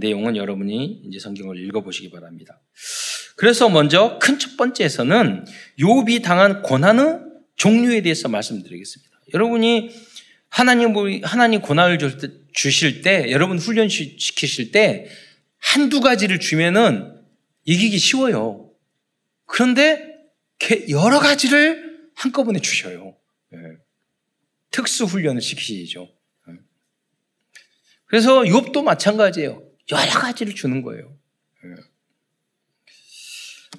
[0.00, 2.60] 내용은 여러분이 이제 성경을 읽어보시기 바랍니다.
[3.36, 5.44] 그래서 먼저 큰 첫 번째에서는
[5.80, 7.18] 욥이 당한 고난의
[7.56, 9.12] 종류에 대해서 말씀드리겠습니다.
[9.34, 9.90] 여러분이
[10.54, 11.98] 하나님 하나님 고난을
[12.52, 15.08] 주실 때 여러분 훈련 시키실 때
[15.58, 17.20] 한두 가지를 주면은
[17.64, 18.70] 이기기 쉬워요.
[19.46, 20.14] 그런데
[20.90, 23.16] 여러 가지를 한꺼번에 주셔요.
[23.52, 23.58] 예.
[24.70, 26.08] 특수 훈련을 시키시죠.
[26.48, 26.52] 예.
[28.04, 29.60] 그래서 욥도 마찬가지예요.
[29.90, 31.18] 여러 가지를 주는 거예요.
[31.64, 31.82] 예.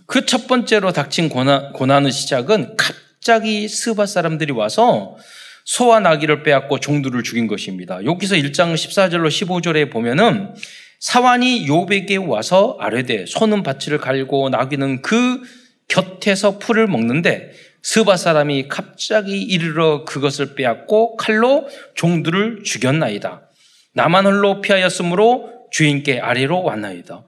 [0.07, 5.17] 그첫 번째로 닥친 고난, 고난의 시작은 갑자기 스바 사람들이 와서
[5.65, 8.03] 소와 나귀를 빼앗고 종들을 죽인 것입니다.
[8.05, 10.53] 여기서 1장 14절로 15절에 보면은
[10.99, 15.41] 사환이 요백에 와서 아뢰되 소는 밭을 갈고 나귀는 그
[15.87, 17.51] 곁에서 풀을 먹는데
[17.81, 23.49] 스바 사람이 갑자기 이르러 그것을 빼앗고 칼로 종들을 죽였나이다.
[23.93, 27.25] 나만 홀로 피하였으므로 주인께 아래로 왔나이다.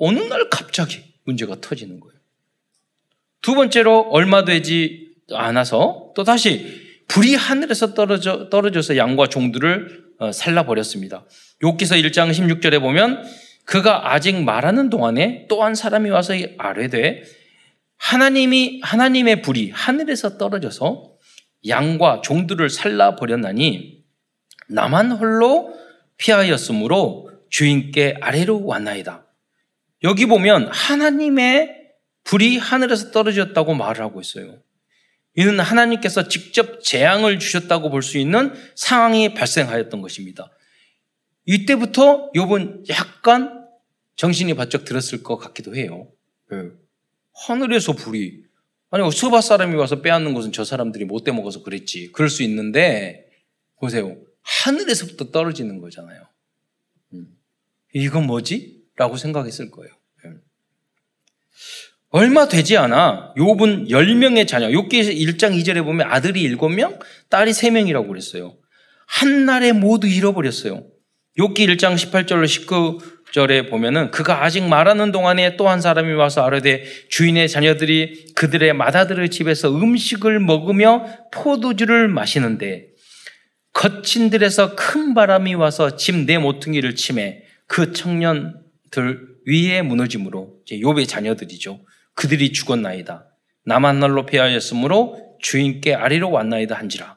[0.00, 2.12] 어느 날 갑자기 문제가 터지는 거예요.
[3.40, 11.24] 두 번째로 얼마 되지 않아서 또 다시 불이 하늘에서 떨어져, 떨어져서 양과 종들을 어, 살라버렸습니다.
[11.62, 13.22] 욕기서 1장 16절에 보면
[13.64, 17.22] 그가 아직 말하는 동안에 또 한 사람이 와서 아뢰되
[17.96, 21.12] 하나님이 하나님의 불이 하늘에서 떨어져서
[21.68, 24.02] 양과 종들을 살라 버렸나니
[24.68, 25.74] 나만 홀로
[26.16, 29.26] 피하였으므로 주인께 아래로 왔나이다.
[30.04, 31.76] 여기 보면 하나님의
[32.24, 34.58] 불이 하늘에서 떨어졌다고 말을 하고 있어요.
[35.34, 40.50] 이는 하나님께서 직접 재앙을 주셨다고 볼 수 있는 상황이 발생하였던 것입니다.
[41.46, 43.66] 이때부터 욥은 약간
[44.16, 46.08] 정신이 바짝 들었을 것 같기도 해요.
[46.50, 46.70] 네.
[47.46, 48.44] 하늘에서 불이
[48.90, 52.12] 아니 수바 사람이 와서 빼앗는 것은 저 사람들이 못 떼먹어서 그랬지.
[52.12, 53.30] 그럴 수 있는데
[53.80, 54.16] 보세요.
[54.42, 56.22] 하늘에서부터 떨어지는 거잖아요.
[57.14, 57.38] 음.
[57.94, 58.82] 이건 뭐지?
[58.96, 59.92] 라고 생각했을 거예요.
[62.14, 68.54] 얼마 되지 않아 욥은 10명의 자녀, 욥기 1장 2절에 보면 아들이 7명, 딸이 3명이라고 그랬어요.
[69.06, 70.84] 한 날에 모두 잃어버렸어요.
[71.38, 72.44] 욥기 1장 18절로
[73.32, 79.30] 19절에 보면은 그가 아직 말하는 동안에 또 한 사람이 와서 아뢰되 주인의 자녀들이 그들의 맏아들의
[79.30, 82.88] 집에서 음식을 먹으며 포도주를 마시는데
[83.72, 91.08] 거친 들에서 큰 바람이 와서 집 내 모퉁이를 침해 그 청년들 위에 무너짐으로 이제 욥의
[91.08, 91.80] 자녀들이죠.
[92.14, 93.26] 그들이 죽었나이다.
[93.64, 97.16] 나만 날로 폐하였으므로 주인께 아래로 왔나이다 한지라.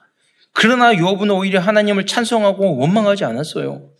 [0.52, 3.92] 그러나 욥은 오히려 하나님을 찬송하고 원망하지 않았어요.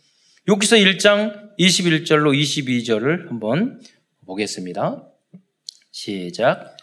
[0.48, 3.80] 여기서 1장 21절로 22절을 한번
[4.26, 5.02] 보겠습니다.
[5.90, 6.76] 시작.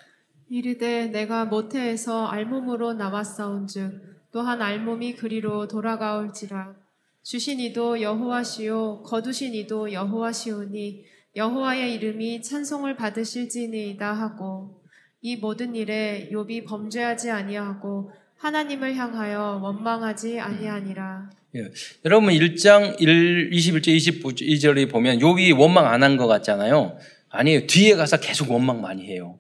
[0.49, 6.75] 이르되 내가 모태에서 알몸으로 나왔사온즉 또한 알몸이 그리로 돌아가올지라
[7.23, 14.81] 주신 이도 여호와시요 거두신 이도 여호와시오니 여호와의 이름이 찬송을 받으실지니이다 하고
[15.21, 21.29] 이 모든 일에 욥이 범죄하지 아니하고 하나님을 향하여 원망하지 아니하니라.
[21.55, 21.71] 예.
[22.05, 26.97] 여러분 1장 1, 21절 22절에 보면 욥이 원망 안 한 것 같잖아요.
[27.29, 29.39] 아니 뒤에 가서 계속 원망 많이 해요.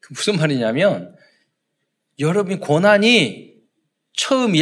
[0.00, 1.14] 그 무슨 말이냐면
[2.18, 3.50] 여러분 고난이
[4.14, 4.52] 처음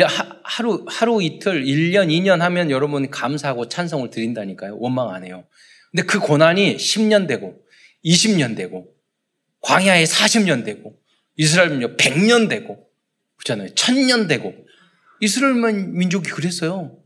[0.45, 4.77] 하루 하루 이틀 1년 2년 하면 여러분 감사하고 찬송을 드린다니까요.
[4.79, 5.45] 원망 안 해요.
[5.91, 7.63] 근데 그 고난이 10년 되고
[8.05, 8.95] 20년 되고
[9.61, 10.99] 광야에 40년 되고
[11.37, 12.89] 이스라엘은요 100년 되고
[13.37, 13.75] 그렇잖아요.
[13.75, 14.55] 1000년 되고
[15.21, 16.99] 이스라엘 민족이 그랬어요.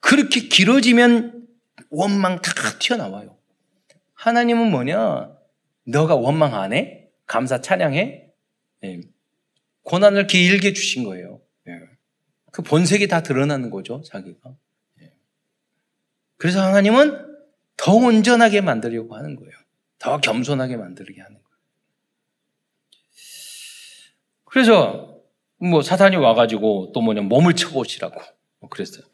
[0.00, 1.46] 그렇게 길어지면
[1.90, 3.36] 원망 다 튀어나와요.
[4.14, 5.36] 하나님은 뭐냐?
[5.84, 7.08] 너가 원망 안 해?
[7.26, 8.26] 감사 찬양해?
[8.82, 9.00] 네.
[9.82, 11.40] 고난을 길게 주신 거예요.
[11.64, 11.80] 네.
[12.52, 14.56] 그 본색이 다 드러나는 거죠, 자기가.
[14.98, 15.12] 네.
[16.36, 17.25] 그래서 하나님은
[17.76, 19.52] 더 온전하게 만들려고 하는 거예요.
[19.98, 21.46] 더 겸손하게 만들게 하는 거예요.
[24.44, 25.16] 그래서
[25.58, 28.20] 뭐 사탄이 와가지고 또 뭐냐 몸을 쳐보시라고
[28.60, 29.04] 뭐 그랬어요.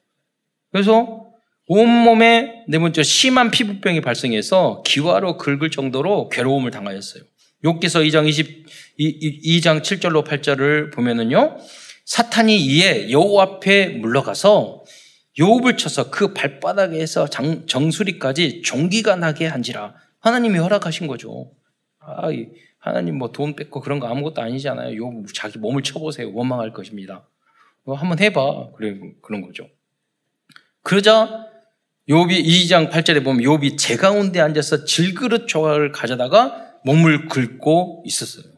[0.71, 1.33] 그래서
[1.69, 7.23] 온몸에 네 번째 심한 피부병이 발생해서 기와로 긁을 정도로 괴로움을 당하였어요.
[7.65, 8.67] 욕기서 2장 20,
[8.99, 11.59] 2장 7절로 8절을 보면은요,
[12.05, 14.85] 사탄이 이에 여호 앞에 물러가서
[15.41, 21.53] 요업을 쳐서 그 발바닥에서 장, 정수리까지 종기가 나게 한지라 하나님이 허락하신 거죠.
[21.99, 22.29] 아,
[22.79, 24.97] 하나님 뭐 돈 뺏고 그런 거 아무것도 아니잖아요.
[24.97, 26.33] 요 자기 몸을 쳐보세요.
[26.35, 27.27] 원망할 것입니다.
[27.85, 28.73] 뭐 한번 해봐.
[28.77, 29.69] 그래 그런 거죠.
[30.83, 31.47] 그러자
[32.09, 38.52] 요비 2장 8절에 보면 요비 제 가운데 앉아서 질그릇 조각을 가져다가 몸을 긁고 있었어요.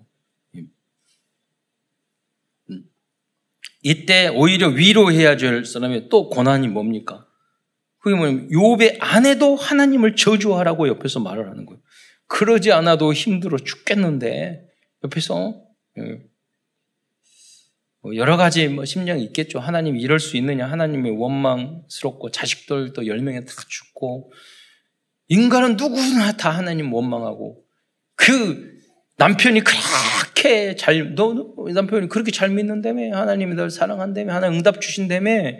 [3.84, 7.26] 이때 오히려 위로해야 될 사람이 또 고난이 뭡니까?
[7.98, 11.80] 그게 뭐냐면 욥의 아내도 하나님을 저주하라고 옆에서 말을 하는 거예요.
[12.26, 14.66] 그러지 않아도 힘들어 죽겠는데
[15.04, 15.62] 옆에서
[15.98, 16.22] 예.
[18.00, 19.58] 뭐 여러 가지 뭐 심령이 있겠죠.
[19.58, 20.66] 하나님 이럴 수 있느냐?
[20.66, 24.32] 하나님이 원망스럽고 자식들도 열 명이 다 죽고
[25.28, 27.62] 인간은 누구나 다 하나님 원망하고
[28.14, 28.73] 그
[29.16, 33.16] 남편이 그렇게 잘, 너, 남편이 그렇게 잘 믿는다며?
[33.16, 34.32] 하나님이 널 사랑한다며?
[34.32, 35.52] 하나님 응답 주신다며?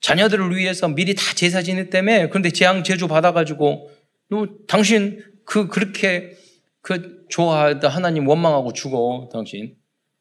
[0.00, 2.28] 자녀들을 위해서 미리 다 제사 지냈다며?
[2.28, 3.90] 그런데 재앙 제조 받아가지고,
[4.28, 6.36] 너, 당신 그, 그렇게
[6.80, 9.76] 그 좋아하다 하나님 원망하고 죽어, 당신.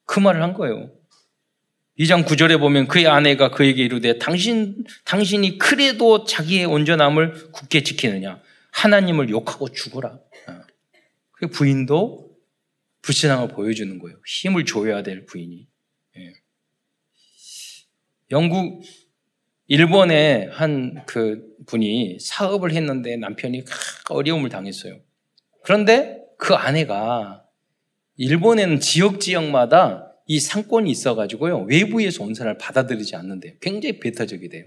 [0.05, 0.91] 그 말을 한 거예요.
[1.99, 8.39] 2장 9절에 보면 그의 아내가 그에게 이르되 당신, 당신이 그래도 자기의 온전함을 굳게 지키느냐?
[8.71, 10.19] 하나님을 욕하고 죽어라.
[11.31, 12.30] 그 부인도
[13.01, 14.17] 불신앙을 보여주는 거예요.
[14.25, 15.67] 힘을 줘야 될 부인이.
[16.17, 16.33] 예.
[18.31, 18.83] 영국,
[19.67, 23.63] 일본의 한 그 분이 사업을 했는데 남편이
[24.09, 24.99] 어려움을 당했어요.
[25.63, 27.45] 그런데 그 아내가
[28.17, 31.63] 일본에는 지역 지역마다 이 상권이 있어가지고요.
[31.63, 33.53] 외부에서 온 사람을 받아들이지 않는데요.
[33.59, 34.65] 굉장히 배타적이 돼요.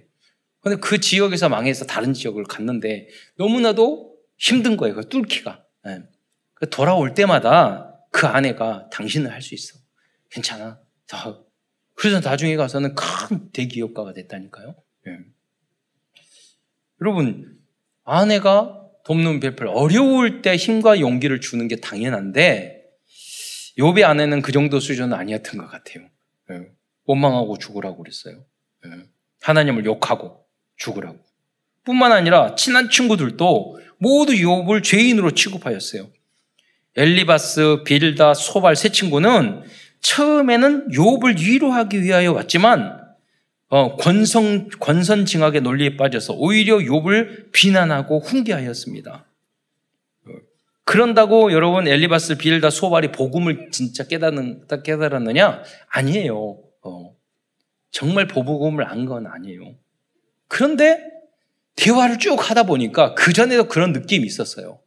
[0.61, 4.95] 근데 그 지역에서 망해서 다른 지역을 갔는데 너무나도 힘든 거예요.
[4.95, 5.65] 그 뚫기가.
[5.87, 6.03] 예.
[6.55, 9.77] 그 돌아올 때마다 그 아내가 당신은 할수 있어.
[10.31, 10.81] 괜찮아.
[11.95, 14.77] 그래서 나중에 가서는 큰 대기업가가 됐다니까요.
[15.09, 15.19] 예.
[17.01, 17.59] 여러분,
[18.05, 22.85] 아내가 돕는 베풀 어려울 때 힘과 용기를 주는 게 당연한데
[23.79, 26.09] 요배 아내는 그 정도 수준은 아니었던 것 같아요.
[26.53, 26.71] 예.
[27.07, 28.45] 원망하고 죽으라고 그랬어요.
[28.87, 28.91] 예.
[29.43, 30.47] 하나님을 욕하고
[30.77, 31.19] 죽으라고.
[31.83, 36.11] 뿐만 아니라 친한 친구들도 모두 욥을 죄인으로 취급하였어요.
[36.97, 39.63] 엘리바스, 빌다, 소발 세 친구는
[40.01, 43.03] 처음에는 욥을 위로하기 위하여 왔지만
[43.69, 49.27] 어, 권성 권선 징악의 논리에 빠져서 오히려 욥을 비난하고 훈계하였습니다.
[50.85, 55.63] 그런다고 여러분 엘리바스, 빌다, 소발이 복음을 진짜 깨닫는, 깨달았느냐?
[55.89, 56.59] 아니에요.
[56.83, 57.17] 어,
[57.91, 59.75] 정말 보복음을 안 건 아니에요.
[60.47, 61.01] 그런데
[61.77, 64.79] 대화를 쭉 하다 보니까 그 전에도 그런 느낌이 있었어요.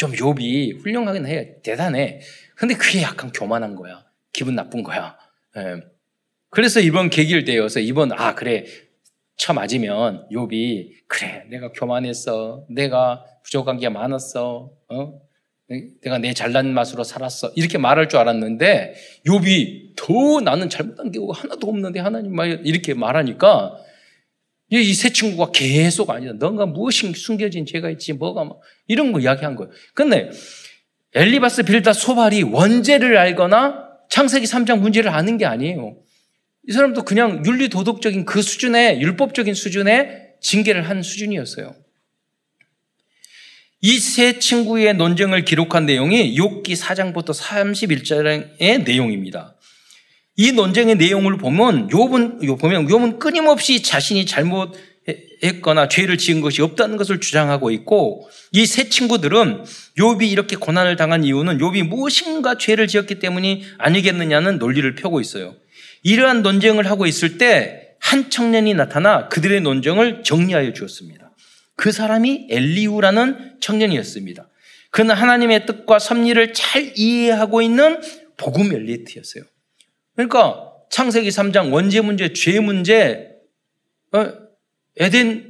[0.00, 1.60] 좀 욥이 훌륭하긴 해.
[1.62, 2.20] 대단해.
[2.56, 4.02] 근데 그게 약간 교만한 거야.
[4.32, 5.18] 기분 나쁜 거야.
[5.58, 5.82] 예.
[6.48, 8.64] 그래서 이번 계기를 대어서 이번 아 그래
[9.36, 12.64] 쳐 맞으면 욥이 그래 내가 교만했어.
[12.70, 14.72] 내가 부족한 게 많았어.
[14.88, 15.20] 어?
[16.02, 17.52] 내가 내 잘난 맛으로 살았어.
[17.54, 18.94] 이렇게 말할 줄 알았는데
[19.26, 23.76] 욥이 더 나는 잘못한 게 하나도 없는데 하나님 말 이렇게 말하니까
[24.70, 26.32] 이 세 친구가 계속 아니다.
[26.34, 29.72] 너가 무엇이 숨겨진 죄가 있지, 뭐가 막, 이런 거 이야기한 거예요.
[29.94, 30.30] 근데
[31.14, 35.96] 엘리바스 빌다 소발이 원죄를 알거나 창세기 3장 문제를 아는 게 아니에요.
[36.68, 41.74] 이 사람도 그냥 윤리 도덕적인 그 수준의 율법적인 수준의 징계를 한 수준이었어요.
[43.82, 49.56] 이 세 친구의 논쟁을 기록한 내용이 욥기 4장부터 31장의 내용입니다.
[50.40, 57.20] 이 논쟁의 내용을 보면 욥은 보면 욥은 끊임없이 자신이 잘못했거나 죄를 지은 것이 없다는 것을
[57.20, 59.64] 주장하고 있고 이 세 친구들은
[59.98, 65.56] 욥이 이렇게 고난을 당한 이유는 욥이 무엇인가 죄를 지었기 때문이 아니겠느냐는 논리를 펴고 있어요.
[66.04, 71.32] 이러한 논쟁을 하고 있을 때 한 청년이 나타나 그들의 논쟁을 정리하여 주었습니다.
[71.76, 74.48] 그 사람이 엘리우라는 청년이었습니다.
[74.90, 78.00] 그는 하나님의 뜻과 섭리를 잘 이해하고 있는
[78.38, 79.44] 복음 엘리트였어요.
[80.20, 83.30] 그러니까 창세기 3장 원죄 문제, 죄 문제,
[84.12, 84.32] 어,
[84.98, 85.48] 에덴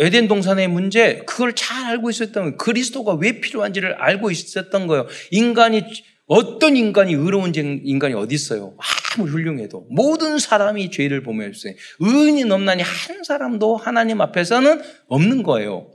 [0.00, 5.06] 에덴 동산의 문제 그걸 잘 알고 있었던 그리스도가 왜 필요한지를 알고 있었던 거예요.
[5.32, 5.82] 인간이
[6.26, 7.52] 어떤 인간이 의로운
[7.84, 8.76] 인간이 어디 있어요?
[9.16, 11.74] 아무리 훌륭해도 모든 사람이 죄를 있어요.
[11.98, 15.90] 의인이 넘나니 한 사람도 하나님 앞에서는 없는 거예요.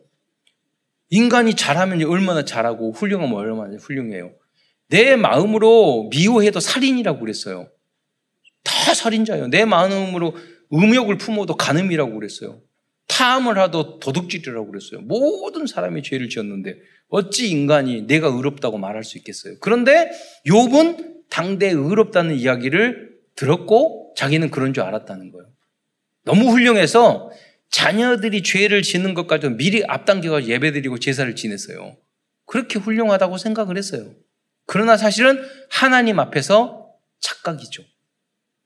[1.10, 4.34] 인간이 잘하면 얼마나 잘하고 훌륭하면 얼마나 훌륭해요.
[4.90, 7.70] 내 마음으로 미워해도 살인이라고 그랬어요.
[8.64, 9.48] 다 살인자예요.
[9.48, 10.36] 내 마음으로
[10.74, 12.62] 음욕을 품어도 간음이라고 그랬어요.
[13.08, 15.02] 탐을 하도 도둑질이라고 그랬어요.
[15.02, 16.78] 모든 사람이 죄를 지었는데
[17.10, 19.56] 어찌 인간이 내가 의롭다고 말할 수 있겠어요?
[19.60, 20.10] 그런데
[20.48, 25.48] 욥은 당대 의롭다는 이야기를 들었고 자기는 그런 줄 알았다는 거예요.
[26.24, 27.30] 너무 훌륭해서
[27.70, 31.98] 자녀들이 죄를 짓는 것까지도 미리 앞당겨가 예배드리고 제사를 지냈어요.
[32.46, 34.12] 그렇게 훌륭하다고 생각을 했어요.
[34.66, 36.88] 그러나 사실은 하나님 앞에서
[37.20, 37.84] 착각이죠.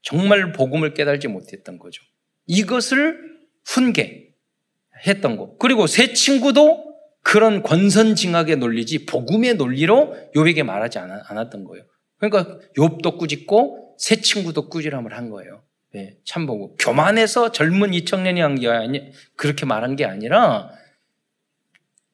[0.07, 2.01] 정말 복음을 깨달지 못했던 거죠.
[2.45, 3.19] 이것을
[3.65, 5.57] 훈계했던 거.
[5.57, 11.83] 그리고 새 친구도 그런 권선징악의 논리지 복음의 논리로 욥에게 말하지 않았던 거예요.
[12.19, 15.63] 그러니까 욥도 꾸짖고 새 친구도 꾸지람을 한 거예요.
[15.93, 20.71] 네, 참 보고 교만해서 젊은 이 청년이 한 게 아니 그렇게 말한 게 아니라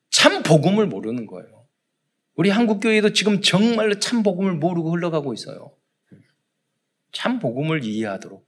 [0.10, 1.68] 참 복음을 모르는 거예요.
[2.34, 5.74] 우리 한국 교회도 지금 정말로 참 복음을 모르고 흘러가고 있어요.
[7.14, 8.46] 참 복음을 이해하도록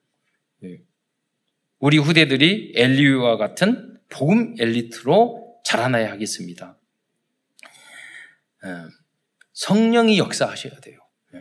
[0.65, 0.81] 예.
[1.79, 6.77] 우리 후대들이 엘리유와 같은 복음 엘리트로 자라나야 하겠습니다.
[8.65, 8.69] 예.
[9.53, 10.99] 성령이 역사하셔야 돼요.
[11.35, 11.39] 예.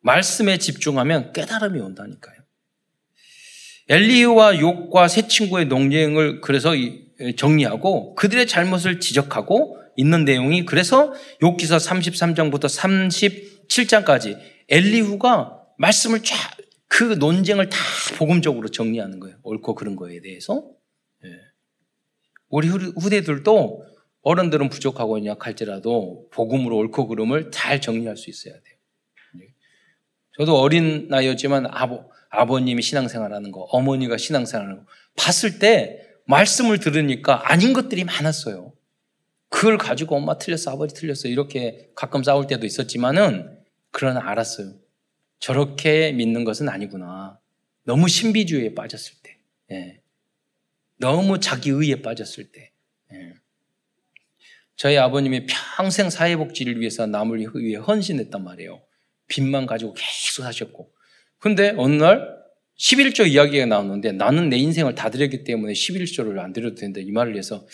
[0.00, 2.36] 말씀에 집중하면 깨달음이 온다니까요.
[3.88, 6.72] 엘리유와 욕과 세 친구의 농쟁을 그래서
[7.36, 12.68] 정리하고 그들의 잘못을 지적하고 있는 내용이 그래서 욕기서 33장부터
[13.68, 17.78] 37장까지 엘리후가 말씀을 쫙 그 논쟁을 다
[18.16, 19.36] 복음적으로 정리하는 거예요.
[19.42, 20.68] 옳고 그런 거에 대해서.
[21.24, 21.28] 예.
[22.48, 23.84] 우리 후대들도
[24.22, 28.76] 어른들은 부족하고 약할지라도 복음으로 옳고 그름을 잘 정리할 수 있어야 돼요.
[29.42, 29.48] 예.
[30.38, 37.74] 저도 어린 나이였지만 아버, 아버님이 신앙생활하는 거, 어머니가 신앙생활하는 거 봤을 때 말씀을 들으니까 아닌
[37.74, 38.72] 것들이 많았어요.
[39.50, 43.58] 그걸 가지고 엄마 틀렸어, 아버지 틀렸어 이렇게 가끔 싸울 때도 있었지만은
[43.92, 44.74] 그러나 알았어요.
[45.38, 47.38] 저렇게 믿는 것은 아니구나.
[47.84, 49.38] 너무 신비주의에 빠졌을 때,
[49.72, 50.00] 예.
[50.96, 52.72] 너무 자기의에 빠졌을 때.
[53.12, 53.34] 예.
[54.76, 55.46] 저희 아버님이
[55.76, 58.80] 평생 사회복지를 위해서 남을 위해 헌신했단 말이에요.
[59.26, 60.92] 빚만 가지고 계속 하셨고.
[61.38, 62.38] 근데 어느 날
[62.78, 67.00] 11조 이야기가 나오는데 나는 내 인생을 다 드렸기 때문에 11조를 안 드려도 된다.
[67.02, 67.66] 이 말을 해서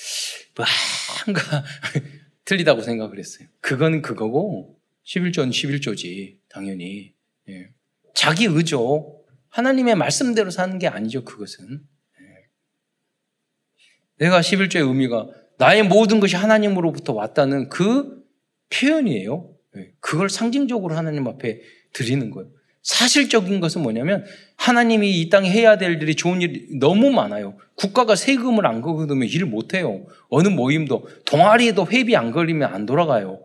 [1.26, 1.64] 뭔가
[2.44, 3.48] 틀리다고 생각을 했어요.
[3.60, 6.38] 그건 그거고 11조는 11조지.
[6.48, 7.12] 당연히.
[7.48, 7.68] 예.
[8.14, 9.20] 자기 의죠.
[9.48, 11.24] 하나님의 말씀대로 사는 게 아니죠.
[11.24, 11.64] 그것은.
[11.70, 14.24] 예.
[14.24, 15.28] 내가 11조의 의미가
[15.58, 18.24] 나의 모든 것이 하나님으로부터 왔다는 그
[18.70, 19.50] 표현이에요.
[19.76, 19.92] 예.
[20.00, 21.60] 그걸 상징적으로 하나님 앞에
[21.92, 22.50] 드리는 거예요.
[22.82, 24.26] 사실적인 것은 뭐냐면
[24.56, 27.56] 하나님이 이 땅에 해야 될 일이 좋은 일이 너무 많아요.
[27.76, 30.04] 국가가 세금을 안 걷으면 일을 못 해요.
[30.28, 33.40] 어느 모임도 동아리에도 회비 안 걸리면 안 돌아가요.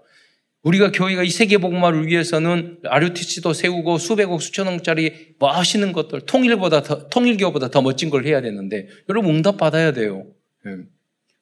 [0.63, 7.07] 우리가 교회가 이 세계 복음화를 위해서는 RUTC도 세우고 수백억 수천억짜리 뭐 하시는 것들 통일보다 더,
[7.07, 10.27] 통일교보다 더 멋진 걸 해야 되는데 여러분 응답 받아야 돼요.
[10.65, 10.71] 예.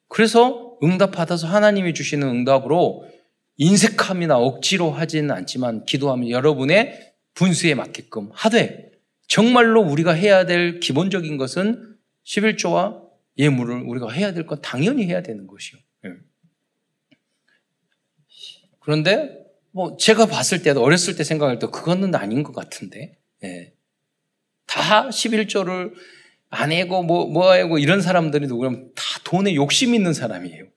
[0.08, 3.10] 그래서 응답 받아서 하나님이 주시는 응답으로
[3.58, 8.92] 인색함이나 억지로 하지는 않지만 기도하면 여러분의 분수에 맞게끔 하되
[9.28, 13.02] 정말로 우리가 해야 될 기본적인 것은 11조와
[13.40, 15.80] 예물을 우리가 해야 될 건 당연히 해야 되는 것이요.
[16.06, 16.10] 예.
[18.88, 19.38] 그런데
[19.71, 23.73] 뭐 제가 봤을 때도 어렸을 때 생각할 때 그거는 아닌 것 같은데 예.
[24.65, 25.91] 다 11조를
[26.50, 30.67] 안 해고 뭐, 뭐 하고 이런 사람들이 누구냐면 다 돈에 욕심 있는 사람이에요.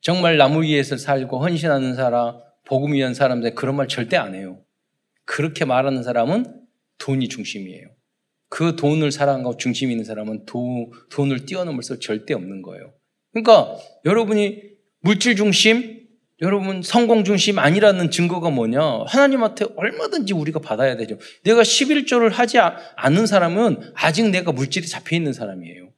[0.00, 4.60] 정말 나무 위에서 살고 헌신하는 사람, 복음 위한 사람들 그런 말 절대 안 해요.
[5.24, 6.60] 그렇게 말하는 사람은
[6.98, 7.86] 돈이 중심이에요.
[8.48, 12.94] 그 돈을 사랑하고 중심 있는 사람은 도, 돈을 뛰어넘을 수 절대 없는 거예요.
[13.32, 14.60] 그러니까 여러분이
[14.98, 15.93] 물질 중심,
[16.42, 19.04] 여러분 성공 중심 아니라는 증거가 뭐냐?
[19.06, 21.18] 하나님한테 얼마든지 우리가 받아야 되죠.
[21.44, 25.90] 내가 11조를 하지 않는 사람은 아직 내가 물질이 잡혀 있는 사람이에요.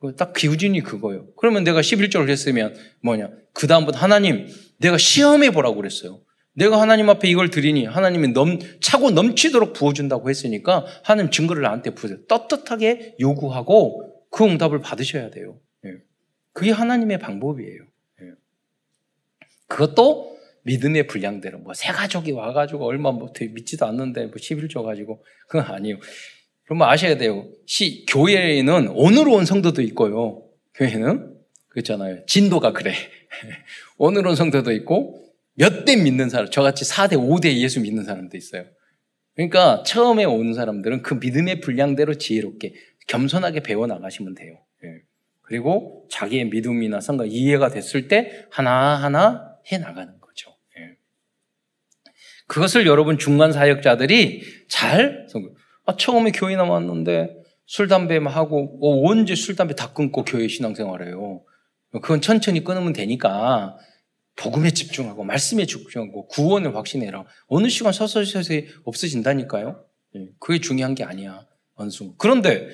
[0.00, 1.26] 그, 딱 기우진이 그거예요.
[1.36, 3.30] 그러면 내가 11조를 했으면 뭐냐?
[3.52, 6.22] 그 다음부터 하나님, 내가 시험해 보라고 그랬어요.
[6.54, 12.24] 내가 하나님 앞에 이걸 드리니 하나님이 넘, 차고 넘치도록 부어준다고 했으니까 하나님 증거를 나한테 부으세요.
[12.26, 15.60] 떳떳하게 요구하고 그 응답을 받으셔야 돼요.
[15.84, 15.90] 예.
[16.52, 17.89] 그게 하나님의 방법이에요.
[19.70, 19.74] 예.
[19.74, 25.66] 그것도 믿음의 분량대로 뭐 세 가족이 와가지고 얼마 뭐 믿지도 않는데 뭐 11조 가지고 그건
[25.66, 25.98] 아니에요.
[26.64, 27.48] 그러면 아셔야 돼요.
[27.66, 30.44] 시, 교회에는 오늘 온 성도도 있고요.
[30.74, 31.34] 교회는
[31.68, 32.24] 그렇잖아요.
[32.26, 32.92] 진도가 그래.
[33.96, 38.64] 오늘 온 성도도 있고 몇 대 믿는 사람, 저같이 4대, 5대 예수 믿는 사람도 있어요.
[39.34, 42.74] 그러니까 처음에 오는 사람들은 그 믿음의 분량대로 지혜롭게
[43.08, 44.54] 겸손하게 배워 나가시면 돼요.
[44.84, 45.02] 예.
[45.42, 50.56] 그리고 자기의 믿음이나 성과 이해가 됐을 때 하나하나 해 나가는 거죠.
[50.78, 50.96] 예.
[52.46, 55.26] 그것을 여러분 중간 사역자들이 잘
[55.86, 61.44] 아, 처음에 교회 나왔는데 술 담배 하고 어, 언제 술 담배 다 끊고 교회 신앙생활해요.
[61.92, 63.76] 그건 천천히 끊으면 되니까
[64.36, 67.24] 복음에 집중하고 말씀에 집중하고 구원을 확신해라.
[67.46, 69.84] 어느 시간 서서히 없어진다니까요.
[70.16, 71.46] 예, 그게 중요한 게 아니야.
[71.74, 72.14] 어느 순간.
[72.18, 72.68] 그런데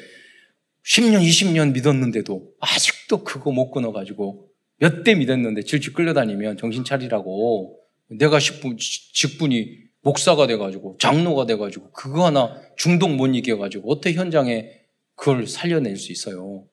[0.85, 4.46] 10년, 20년 믿었는데도 아직도 그거 못 끊어가지고
[4.79, 12.27] 몇 대 믿었는데 질질 끌려다니면 정신 차리라고 내가 직분, 직분이 목사가 돼가지고 장로가 돼가지고 그거
[12.27, 14.71] 하나 중독 못 이겨가지고 어떻게 현장에
[15.17, 16.67] 그걸 살려낼 수 있어요.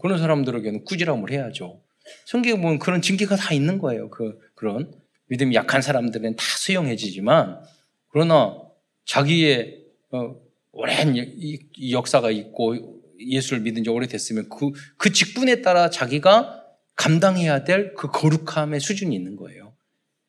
[0.00, 1.82] 그런 사람들에게는 꾸지람을 해야죠.
[2.26, 4.08] 성경에 보면 그런 징계가 다 있는 거예요.
[4.10, 4.92] 그, 그런.
[5.26, 7.60] 믿음이 약한 사람들은 다 수용해지지만,
[8.08, 8.56] 그러나
[9.04, 10.36] 자기의, 어,
[10.72, 11.58] 오랜 이,
[11.90, 16.59] 역사가 있고 예수를 믿은 지 오래됐으면 그, 그 직분에 따라 자기가
[17.00, 19.74] 감당해야 될 그 거룩함의 수준이 있는 거예요.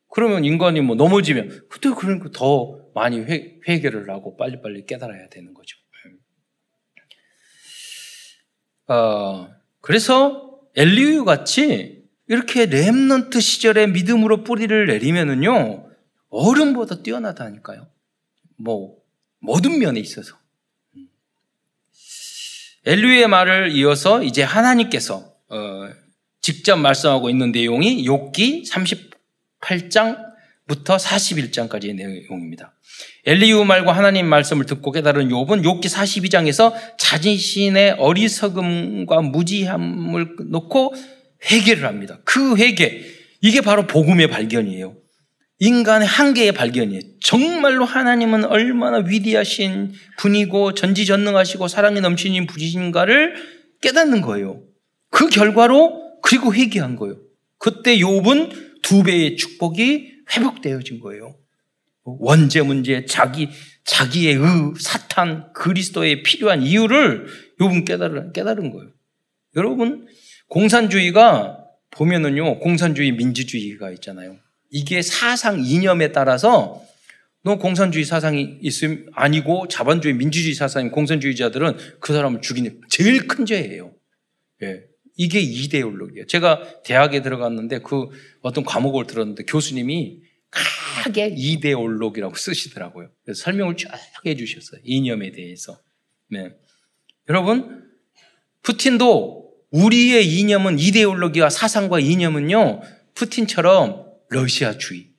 [0.07, 5.77] 그러면 인간이 뭐 넘어지면, 그때 그러니까 더 많이 회, 회개를 하고 빨리빨리 깨달아야 되는 거죠.
[8.87, 9.49] 어,
[9.81, 15.89] 그래서 엘리유 같이 이렇게 렘넌트 시절에 믿음으로 뿌리를 내리면은요,
[16.29, 17.87] 어른보다 뛰어나다니까요.
[18.57, 18.97] 뭐,
[19.39, 20.37] 모든 면에 있어서.
[22.85, 26.00] 엘리유의 말을 이어서 이제 하나님께서, 어,
[26.41, 28.67] 직접 말씀하고 있는 내용이 욥기
[29.61, 32.73] 38장부터 41장까지의 내용입니다.
[33.25, 40.95] 엘리우 말과 하나님 말씀을 듣고 깨달은 욥은 욥기 42장에서 자신의 어리석음과 무지함을 놓고
[41.51, 42.19] 회개를 합니다.
[42.23, 43.01] 그 회개
[43.41, 44.95] 이게 바로 복음의 발견이에요.
[45.59, 47.01] 인간의 한계의 발견이에요.
[47.21, 53.35] 정말로 하나님은 얼마나 위대하신 분이고 전지전능하시고 사랑에 넘치는 분이신가를
[53.81, 54.63] 깨닫는 거예요.
[55.11, 57.17] 그 결과로 그리고 회개한 거예요.
[57.57, 61.35] 그때 욥은 두 배의 축복이 회복되어진 거예요.
[62.03, 63.49] 원죄 문제, 자기,
[63.85, 67.27] 자기의 의, 사탄, 그리스도에 필요한 이유를
[67.59, 68.89] 욥은 깨달은, 깨달은 거예요.
[69.55, 70.07] 여러분,
[70.47, 71.59] 공산주의가
[71.91, 74.37] 보면은요, 공산주의 민주주의가 있잖아요.
[74.71, 76.81] 이게 사상 이념에 따라서
[77.43, 83.93] 너 공산주의 사상이 있음 아니고 자본주의 민주주의 사상인 공산주의자들은 그 사람을 죽이는 제일 큰 죄예요.
[84.63, 84.90] 예.
[85.15, 86.25] 이게 이데올로기예요.
[86.27, 88.09] 제가 대학에 들어갔는데 그
[88.41, 90.21] 어떤 과목을 들었는데 교수님이
[91.03, 93.09] 크게 이데올로기라고 쓰시더라고요.
[93.23, 93.91] 그래서 설명을 쫙
[94.25, 94.81] 해주셨어요.
[94.83, 95.79] 이념에 대해서.
[96.29, 96.51] 네.
[97.29, 97.89] 여러분,
[98.61, 102.81] 푸틴도 우리의 이념은 이데올로기와 사상과 이념은요,
[103.15, 105.09] 푸틴처럼 러시아주의,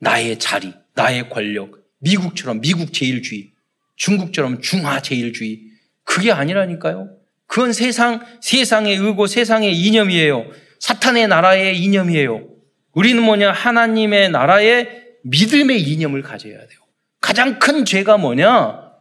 [0.00, 3.52] 나의 자리, 나의 권력, 미국처럼 미국 제일주의,
[3.96, 5.62] 중국처럼 중화 제일주의,
[6.02, 7.16] 그게 아니라니까요.
[7.52, 10.46] 그건 세상, 세상의 의고 세상의 이념이에요.
[10.80, 12.48] 사탄의 나라의 이념이에요.
[12.94, 13.52] 우리는 뭐냐?
[13.52, 14.88] 하나님의 나라의
[15.24, 16.80] 믿음의 이념을 가져야 돼요.
[17.20, 18.92] 가장 큰 죄가 뭐냐?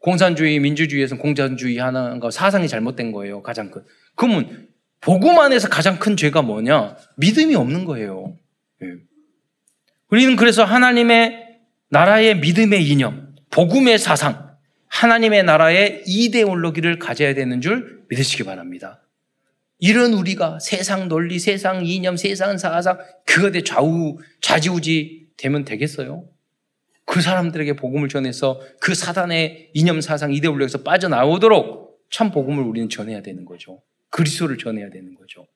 [0.00, 1.78] 공산주의, 민주주의에서 공산주의
[2.20, 3.42] 거 사상이 잘못된 거예요.
[3.42, 3.82] 가장 큰.
[4.14, 4.68] 그러면
[5.00, 6.98] 복음 안에서 가장 큰 죄가 뭐냐?
[7.16, 8.36] 믿음이 없는 거예요.
[8.82, 8.88] 예.
[10.10, 14.45] 우리는 그래서 하나님의 나라의 믿음의 이념, 복음의 사상,
[14.88, 19.02] 하나님의 나라의 이데올로기를 가져야 되는 줄 믿으시기 바랍니다.
[19.78, 26.28] 이런 우리가 세상 논리, 세상 이념, 세상 사상 그것에 좌우 좌지우지 되면 되겠어요?
[27.04, 33.44] 그 사람들에게 복음을 전해서 그 사단의 이념, 사상, 이데올로기에서 빠져나오도록 참 복음을 우리는 전해야 되는
[33.44, 33.82] 거죠.
[34.10, 35.46] 그리스도를 전해야 되는 거죠.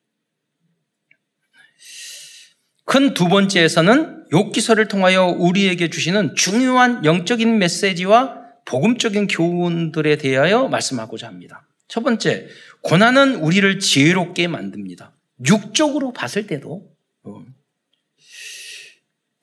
[2.84, 8.39] 큰 두 번째에서는 욕기서를 통하여 우리에게 주시는 중요한 영적인 메시지와
[8.70, 11.66] 복음적인 교훈들에 대하여 말씀하고자 합니다.
[11.88, 12.46] 첫 번째,
[12.82, 15.12] 고난은 우리를 지혜롭게 만듭니다.
[15.44, 16.88] 육적으로 봤을 때도
[17.24, 17.44] 어,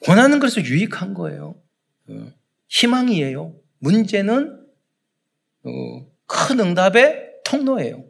[0.05, 1.55] 고난은 그래서 유익한 거예요.
[2.07, 2.31] 어,
[2.69, 3.53] 희망이에요.
[3.79, 4.65] 문제는
[5.63, 5.71] 어,
[6.25, 8.05] 큰 응답의 통로예요.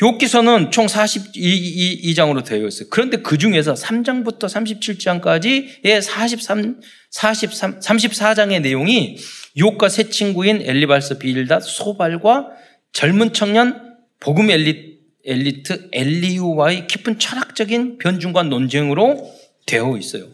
[0.00, 2.88] 욥기서는 총 42장으로 되어 있어요.
[2.90, 6.80] 그런데 그 중에서 3장부터 37장까지의 43,
[7.10, 9.16] 43, 34장의 내용이
[9.56, 12.50] 욥과 새 친구인 엘리발스 빌닷 소발과
[12.92, 19.32] 젊은 청년 복음 엘리, 엘리트 엘리우와의 깊은 철학적인 변증과 논쟁으로
[19.66, 20.26] 되어 있어요.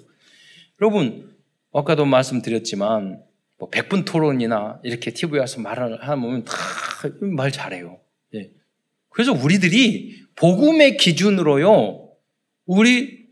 [0.80, 1.30] 여러분,
[1.72, 3.22] 아까도 말씀드렸지만
[3.58, 6.54] 뭐 100분 토론이나 이렇게 TV에 와서 말을 하면 다
[7.20, 7.98] 말 잘해요.
[8.34, 8.50] 예.
[9.08, 12.10] 그래서 우리들이 복음의 기준으로요,
[12.66, 13.26] 우리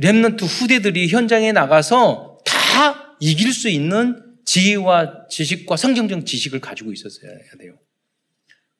[0.00, 7.78] Remnant 후대들이 현장에 나가서 다 이길 수 있는 지혜와 지식과 성경적 지식을 가지고 있었어야 돼요.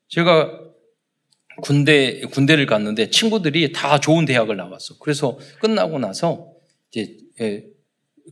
[0.09, 0.51] 제가
[1.63, 4.99] 군대, 군대를 갔는데 친구들이 다 좋은 대학을 나왔어.
[4.99, 6.53] 그래서 끝나고 나서
[6.91, 7.65] 이제, 예,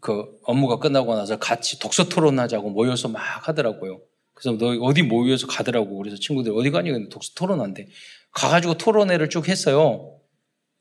[0.02, 4.02] 그 업무가 끝나고 나서 같이 독서 토론하자고 모여서 막 하더라고요.
[4.34, 5.96] 그래서 너 어디 모여서 가더라고.
[5.96, 6.90] 그래서 친구들 어디 가니?
[6.90, 7.88] 근데 독서 토론한대.
[8.32, 10.20] 가가지고 토론회를 쭉 했어요.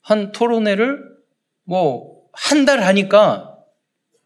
[0.01, 0.99] 한 토론회를
[1.63, 3.48] 뭐 한 달 하니까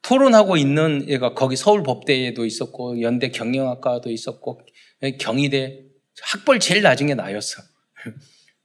[0.03, 4.61] 토론하고 있는 애가 거기 서울법대에도 있었고 연대 경영학과도 있었고
[5.19, 5.79] 경희대
[6.21, 7.61] 학벌 제일 낮은 게 나였어.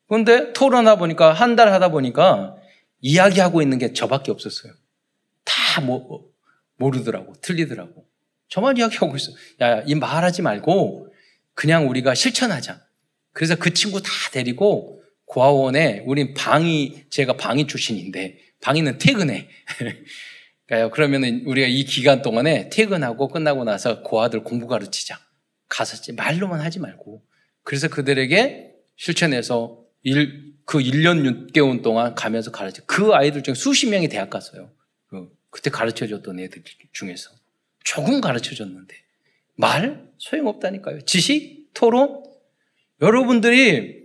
[0.09, 2.57] 그런데 토론하다 보니까 한 달 하다 보니까
[3.01, 4.73] 이야기하고 있는 게 저밖에 없었어요.
[5.45, 6.29] 다 뭐,
[6.77, 7.33] 모르더라고.
[7.41, 8.05] 틀리더라고.
[8.49, 9.33] 저만 이야기하고 있어.
[9.61, 11.13] 야, 이 말하지 말고
[11.55, 12.81] 그냥 우리가 실천하자.
[13.33, 19.49] 그래서 그 친구 다 데리고 고아원에 우린 방위, 제가 방위 출신인데 방위는 퇴근해.
[20.93, 25.19] 그러면 우리가 이 기간 동안에 퇴근하고 끝나고 나서 고아들 공부 가르치자.
[25.69, 27.23] 가서 말로만 하지 말고
[27.63, 32.83] 그래서 그들에게 실천해서 일, 그 1년 6개월 동안 가면서 가르쳐.
[32.87, 34.71] 그 아이들 중에 수십 명이 대학 갔어요.
[35.09, 36.63] 그, 그때 가르쳐 줬던 애들
[36.93, 37.31] 중에서.
[37.85, 38.95] 조금 가르쳐 줬는데
[39.57, 41.03] 말 소용없다니까요.
[41.03, 42.23] 지식, 토론
[43.01, 43.98] 여러분들이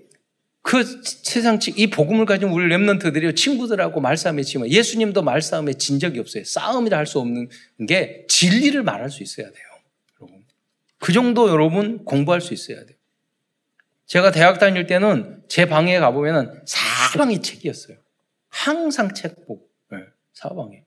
[0.64, 6.46] 그 세상 이 복음을 가진 우리 렘넌트들이 친구들하고 말싸움에 지만 예수님도 말싸움에 진 적이 없어요.
[6.46, 7.50] 싸움이라 할 수 없는
[7.88, 9.66] 게 진리를 말할 수 있어야 돼요.
[10.22, 10.46] 여러분.
[11.00, 12.98] 그 정도 여러분 공부할 수 있어야 돼요.
[14.06, 17.98] 제가 대학 다닐 때는 제 방에 가보면은 사방이 책이었어요.
[18.48, 19.68] 항상 책 보고.
[19.92, 19.98] 네,
[20.34, 20.86] 사방에.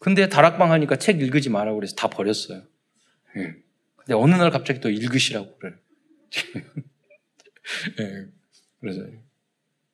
[0.00, 2.62] 근데 다락방 하니까 책 읽지 말라고 그래서 다 버렸어요.
[3.36, 3.54] 네.
[3.96, 5.74] 근데 어느 날 갑자기 또 읽으시라고 그래.
[7.98, 8.26] 네.
[8.86, 9.04] 그래서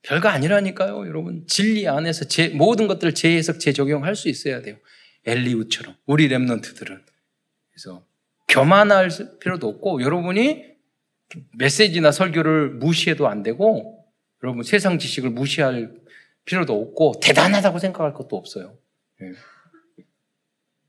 [0.03, 1.47] 별거 아니라니까요, 여러분.
[1.47, 4.77] 진리 안에서 제, 모든 것들을 재해석, 재적용할 수 있어야 돼요.
[5.25, 7.01] 엘리우처럼 우리 랩런트들은
[7.71, 8.05] 그래서
[8.49, 10.65] 교만할 필요도 없고 여러분이
[11.57, 14.05] 메시지나 설교를 무시해도 안 되고
[14.43, 15.95] 여러분 세상 지식을 무시할
[16.45, 18.77] 필요도 없고 대단하다고 생각할 것도 없어요.
[19.21, 19.33] 네.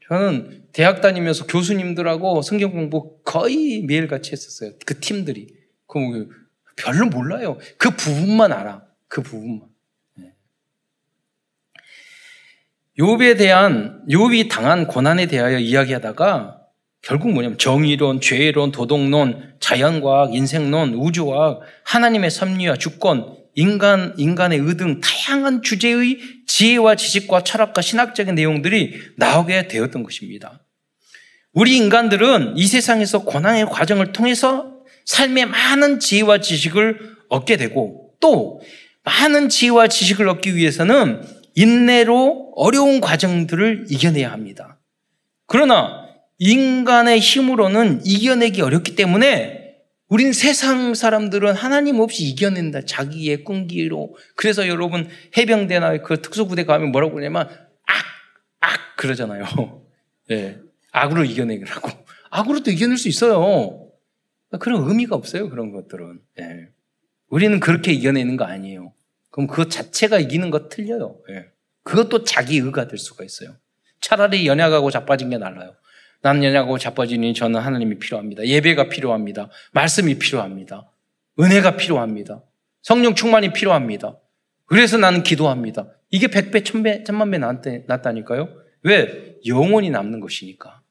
[0.07, 4.73] 저는 대학 다니면서 교수님들하고 성경 공부 거의 매일 같이 했었어요.
[4.85, 5.55] 그 팀들이.
[5.87, 6.29] 그
[6.75, 7.57] 별로 몰라요.
[7.77, 8.83] 그 부분만 알아.
[9.07, 9.73] 그 부분만.
[12.99, 16.59] 욥에 대한 욥이 당한 고난에 대하여 이야기하다가
[17.01, 25.61] 결국 뭐냐면 정의론, 죄론, 도덕론, 자연과학, 인생론, 우주과학, 하나님의 섭리와 주권, 인간, 인간의 의등 다양한
[25.61, 30.63] 주제의 지혜와 지식과 철학과 신학적인 내용들이 나오게 되었던 것입니다.
[31.51, 34.72] 우리 인간들은 이 세상에서 고난의 과정을 통해서
[35.05, 38.61] 삶의 많은 지혜와 지식을 얻게 되고 또
[39.03, 41.23] 많은 지혜와 지식을 얻기 위해서는
[41.55, 44.79] 인내로 어려운 과정들을 이겨내야 합니다.
[45.45, 46.07] 그러나
[46.39, 49.63] 인간의 힘으로는 이겨내기 어렵기 때문에
[50.07, 52.81] 우린 세상 사람들은 하나님 없이 이겨낸다.
[52.85, 54.15] 자기의 끈기로.
[54.35, 58.05] 그래서 여러분 해병대나 그 특수부대 가면 뭐라고 그러냐면 악,
[58.59, 59.45] 악 그러잖아요.
[60.29, 60.35] 예.
[60.35, 60.57] 네.
[60.91, 61.89] 악으로 이겨내라고.
[62.29, 63.82] 악으로도 이겨낼 수 있어요.
[64.57, 65.49] 그런 의미가 없어요.
[65.49, 66.19] 그런 것들은.
[66.39, 66.67] 예.
[67.29, 68.93] 우리는 그렇게 이겨내는 거 아니에요.
[69.31, 71.19] 그럼 그것 자체가 이기는 거 틀려요.
[71.29, 71.47] 예.
[71.83, 73.55] 그것도 자기 의가 될 수가 있어요.
[73.99, 75.75] 차라리 연약하고 자빠진 게 나아요.
[76.21, 78.45] 난 연약하고 자빠지니 저는 하나님이 필요합니다.
[78.45, 79.49] 예배가 필요합니다.
[79.71, 80.89] 말씀이 필요합니다.
[81.39, 82.43] 은혜가 필요합니다.
[82.81, 84.17] 성령 충만이 필요합니다.
[84.65, 85.87] 그래서 나는 기도합니다.
[86.11, 87.39] 이게 백배, 천배, 천만배
[87.87, 88.49] 낫다니까요.
[88.83, 89.35] 왜?
[89.47, 90.81] 영원히 남는 것이니까.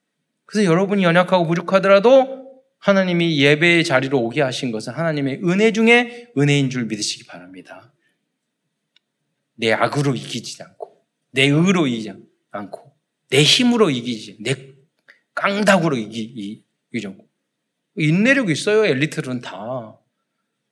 [0.44, 2.41] 그래서 여러분이 연약하고 부족하더라도
[2.82, 7.92] 하나님이 예배의 자리로 오게 하신 것은 하나님의 은혜 중에 은혜인 줄 믿으시기 바랍니다.
[9.54, 12.12] 내 악으로 이기지 않고, 내 의로 이기지
[12.50, 12.92] 않고,
[13.30, 14.74] 내 힘으로 이기지, 내
[15.34, 17.28] 깡다구로 이기, 이기지 않고.
[17.98, 19.96] 인내력이 있어요, 엘리트들은 다.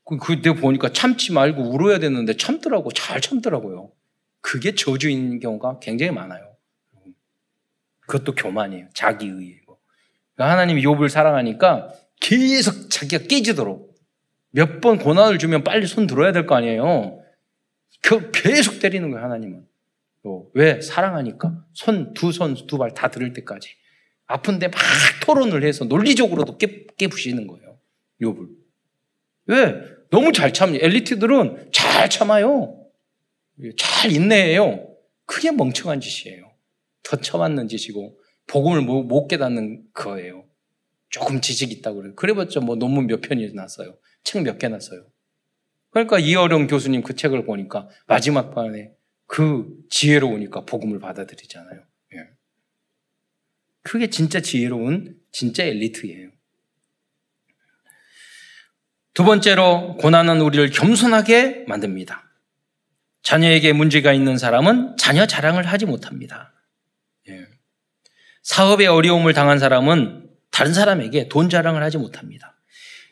[0.04, 3.92] 그, 그때 보니까 참지 말고 울어야 되는데 참더라고, 잘 참더라고요.
[4.40, 6.56] 그게 저주인 경우가 굉장히 많아요.
[8.00, 8.88] 그것도 교만이에요.
[8.94, 9.59] 자기의이고.
[10.40, 13.94] 그러니까 하나님이 욥을 사랑하니까 계속 자기가 깨지도록
[14.52, 17.20] 몇 번 고난을 주면 빨리 손 들어야 될 거 아니에요.
[18.02, 19.66] 그 계속 때리는 거예요, 하나님은.
[20.54, 20.80] 왜?
[20.80, 21.66] 사랑하니까.
[21.74, 23.68] 손, 두 손, 두 발 다 들을 때까지.
[24.26, 24.80] 아픈데 막
[25.22, 27.78] 토론을 해서 논리적으로도 깨, 깨부시는 거예요.
[28.22, 28.48] 욥을.
[29.46, 29.74] 왜?
[30.10, 32.82] 너무 잘 참, 엘리트들은 잘 참아요.
[33.76, 34.88] 잘 인내해요.
[35.26, 36.50] 그게 멍청한 짓이에요.
[37.02, 38.18] 더 쳐맞는 짓이고,
[38.50, 40.44] 복음을 못 깨닫는 거예요.
[41.08, 42.14] 조금 지식 있다고 그래요.
[42.16, 43.96] 그래봤자 뭐 논문 몇 편이 났어요.
[44.24, 45.06] 책 몇 개 났어요.
[45.90, 48.92] 그러니까 이어령 교수님 그 책을 보니까 마지막 판에
[49.26, 51.80] 그 지혜로우니까 복음을 받아들이잖아요.
[52.14, 52.18] 예.
[53.82, 56.30] 그게 진짜 지혜로운 진짜 엘리트예요.
[59.14, 62.24] 두 번째로 고난은 우리를 겸손하게 만듭니다.
[63.22, 66.52] 자녀에게 문제가 있는 사람은 자녀 자랑을 하지 못합니다.
[68.40, 68.42] 예.
[68.42, 72.56] 사업에 어려움을 당한 사람은 다른 사람에게 돈 자랑을 하지 못합니다.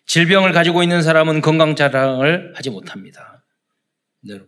[0.07, 3.45] 질병을 가지고 있는 사람은 건강 자랑을 하지 못합니다.
[4.20, 4.41] 네.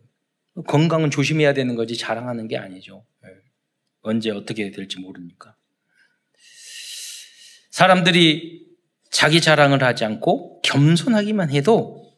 [0.67, 3.05] 건강은 조심해야 되는 거지 자랑하는 게 아니죠.
[3.23, 3.29] 네.
[4.03, 5.55] 언제 어떻게 될지 모르니까.
[7.71, 8.67] 사람들이
[9.11, 12.15] 자기 자랑을 하지 않고 겸손하기만 해도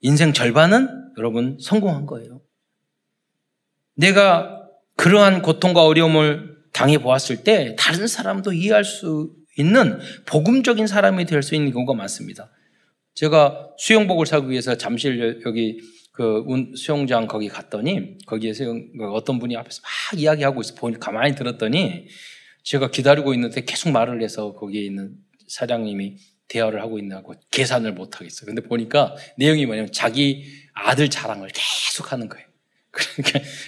[0.00, 2.40] 인생 절반은 여러분 성공한 거예요.
[3.94, 11.42] 내가 그러한 고통과 어려움을 당해 보았을 때 다른 사람도 이해할 수 있는 복음적인 사람이 될
[11.42, 12.50] 수 있는 경우가 많습니다.
[13.14, 15.80] 제가 수영복을 사기 위해서 잠실 여기
[16.12, 16.44] 그
[16.76, 22.08] 수영장 거기 갔더니 거기에서 그 어떤 분이 앞에서 막 이야기하고 있어 보니 가만히 들었더니
[22.62, 25.14] 제가 기다리고 있는데 계속 말을 해서 거기에 있는
[25.48, 26.18] 사장님이
[26.48, 28.46] 대화를 하고 있나고 계산을 못 하겠어요.
[28.46, 32.45] 근데 보니까 내용이 뭐냐면 자기 아들 자랑을 계속 하는 거예요.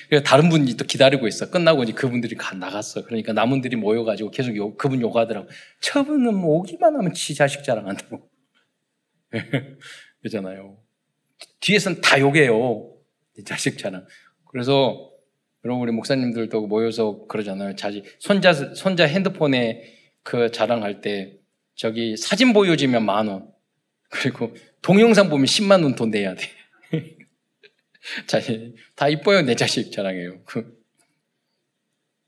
[0.09, 1.51] 그러니까 다른 분이 또 기다리고 있어.
[1.51, 3.05] 끝나고 이제 그분들이 가, 나갔어.
[3.05, 5.49] 그러니까 남은들이 모여가지고 계속 욕, 그분 욕하더라고.
[5.81, 8.29] 저분은 뭐 오기만 하면 지 자식 자랑한다고.
[10.21, 10.79] 그러잖아요.
[11.61, 12.95] 뒤에서는 다 욕해요.
[13.45, 14.07] 자식 자랑.
[14.51, 15.11] 그래서
[15.65, 17.77] 여러분 우리 목사님들도 모여서 그러잖아요.
[17.77, 19.83] 자식 손자 손자 핸드폰에
[20.23, 21.39] 그 자랑할 때
[21.75, 23.49] 저기 사진 보여주면 만 원.
[24.11, 26.58] 그리고 동영상 보면 10만 원 돈 내야 돼.
[28.27, 30.43] 자식, 다 이뻐요, 내 자식 자랑해요.
[30.45, 30.79] 그,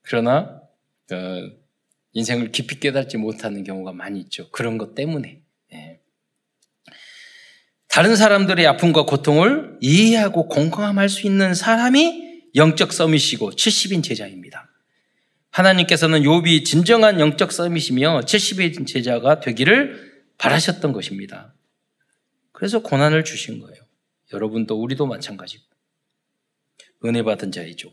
[0.02, 0.60] 그러나,
[1.12, 1.50] 어,
[2.12, 4.50] 인생을 깊이 깨닫지 못하는 경우가 많이 있죠.
[4.50, 5.42] 그런 것 때문에.
[5.72, 6.00] 예.
[7.88, 14.68] 다른 사람들의 아픔과 고통을 이해하고 공감할 수 있는 사람이 영적 서밋이고 70인 제자입니다.
[15.50, 21.54] 하나님께서는 욥이 진정한 영적 서밋이며 70인 제자가 되기를 바라셨던 것입니다.
[22.52, 23.80] 그래서 고난을 주신 거예요.
[24.32, 25.69] 여러분도 우리도 마찬가지고
[27.04, 27.90] 은혜 받은 자이죠.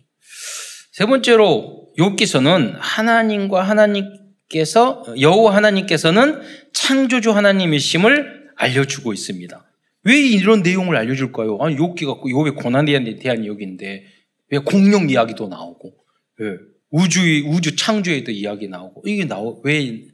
[0.91, 6.41] 세 번째로 욥기서는 하나님과 하나님께서 여호와 하나님께서는
[6.73, 9.63] 창조주 하나님이심을 알려주고 있습니다.
[10.03, 11.57] 왜 이런 내용을 알려줄까요?
[11.61, 14.05] 아니 욥기가 욥의 고난에 대한 이야기인데
[14.49, 15.93] 왜 공룡 이야기도 나오고
[16.39, 16.57] 왜
[16.89, 20.07] 우주 우주 창조에도 이야기 나오고 이게 나오 왜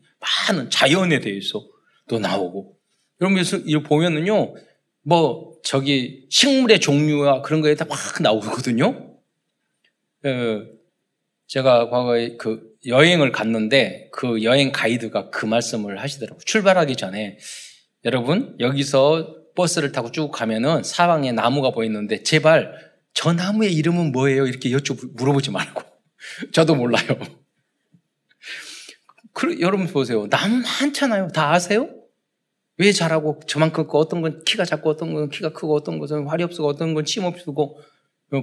[0.49, 2.75] 많은 자연에 대해서도 나오고
[3.21, 4.55] 여러분 이거 보면은요
[5.03, 9.17] 뭐 저기 식물의 종류와 그런 거에 다 막 나오거든요.
[10.25, 10.65] 어,
[11.47, 16.39] 제가 과거에 그 여행을 갔는데 그 여행 가이드가 그 말씀을 하시더라고요.
[16.45, 17.37] 출발하기 전에
[18.05, 24.47] 여러분 여기서 버스를 타고 쭉 가면은 사방에 나무가 보이는데 제발 저 나무의 이름은 뭐예요?
[24.47, 25.81] 이렇게 여쭤 물어보지 말고
[26.51, 27.05] 저도 몰라요.
[29.33, 30.27] 그, 여러분 보세요.
[30.29, 31.29] 나무 많잖아요.
[31.29, 31.89] 다 아세요?
[32.77, 36.43] 왜 잘하고 저만큼 크 어떤 건 키가 작고 어떤 건 키가 크고 어떤 것은 활이
[36.43, 37.79] 없고 어떤 건 침 없고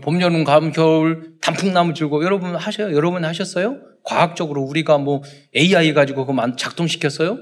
[0.03, 2.95] 봄, 여름, 가을, 겨울 단풍나무 줄고 여러분 하셔요?
[2.95, 3.81] 여러분 하셨어요?
[4.05, 5.23] 과학적으로 우리가 뭐
[5.57, 7.39] AI 가지고 그거 작동시켰어요?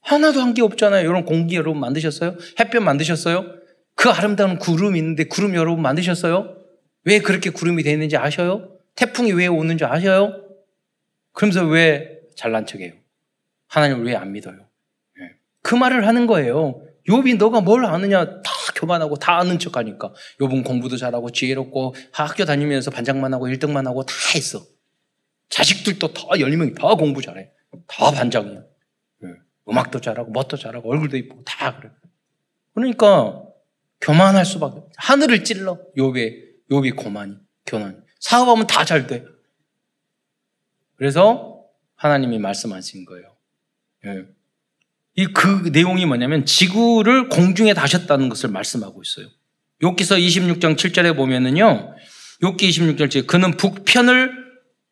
[0.00, 1.06] 하나도 한 게 없잖아요.
[1.06, 2.36] 여러분 공기 여러분 만드셨어요?
[2.58, 3.44] 햇볕 만드셨어요?
[3.94, 6.56] 그 아름다운 구름 있는데 구름 여러분 만드셨어요?
[7.04, 8.70] 왜 그렇게 구름이 되는지 아셔요?
[8.96, 10.40] 태풍이 왜 오는지 아셔요?
[11.32, 12.92] 그러면서 왜 잘난 척해요?
[13.68, 14.63] 하나님을 왜 안 믿어요?
[15.64, 16.82] 그 말을 하는 거예요.
[17.08, 22.90] 욥이 너가 뭘 아느냐 다 교만하고 다 아는 척하니까 욥은 공부도 잘하고 지혜롭고 학교 다니면서
[22.90, 24.62] 반장만 하고 1등만 하고 다 했어.
[25.48, 27.50] 자식들도 다 열명이 다 공부 잘해.
[27.86, 28.60] 다 반장이야.
[28.60, 29.28] 예.
[29.68, 31.90] 음악도 잘하고 멋도 잘하고 얼굴도 이쁘고 다 그래.
[32.74, 33.42] 그러니까
[34.02, 34.82] 교만할 수밖에.
[34.96, 37.96] 하늘을 찔러 욥의 욥이 고만이 교만이.
[38.20, 39.24] 사업하면 다 잘 돼.
[40.96, 41.64] 그래서
[41.96, 43.34] 하나님이 말씀하신 거예요.
[44.06, 44.33] 예.
[45.16, 49.28] 이 그 내용이 뭐냐면 지구를 공중에 다셨다는 것을 말씀하고 있어요.
[49.82, 51.94] 욕기서 26장 7절에 보면은요.
[52.42, 54.44] 욥기 26장 7절 그는 북편을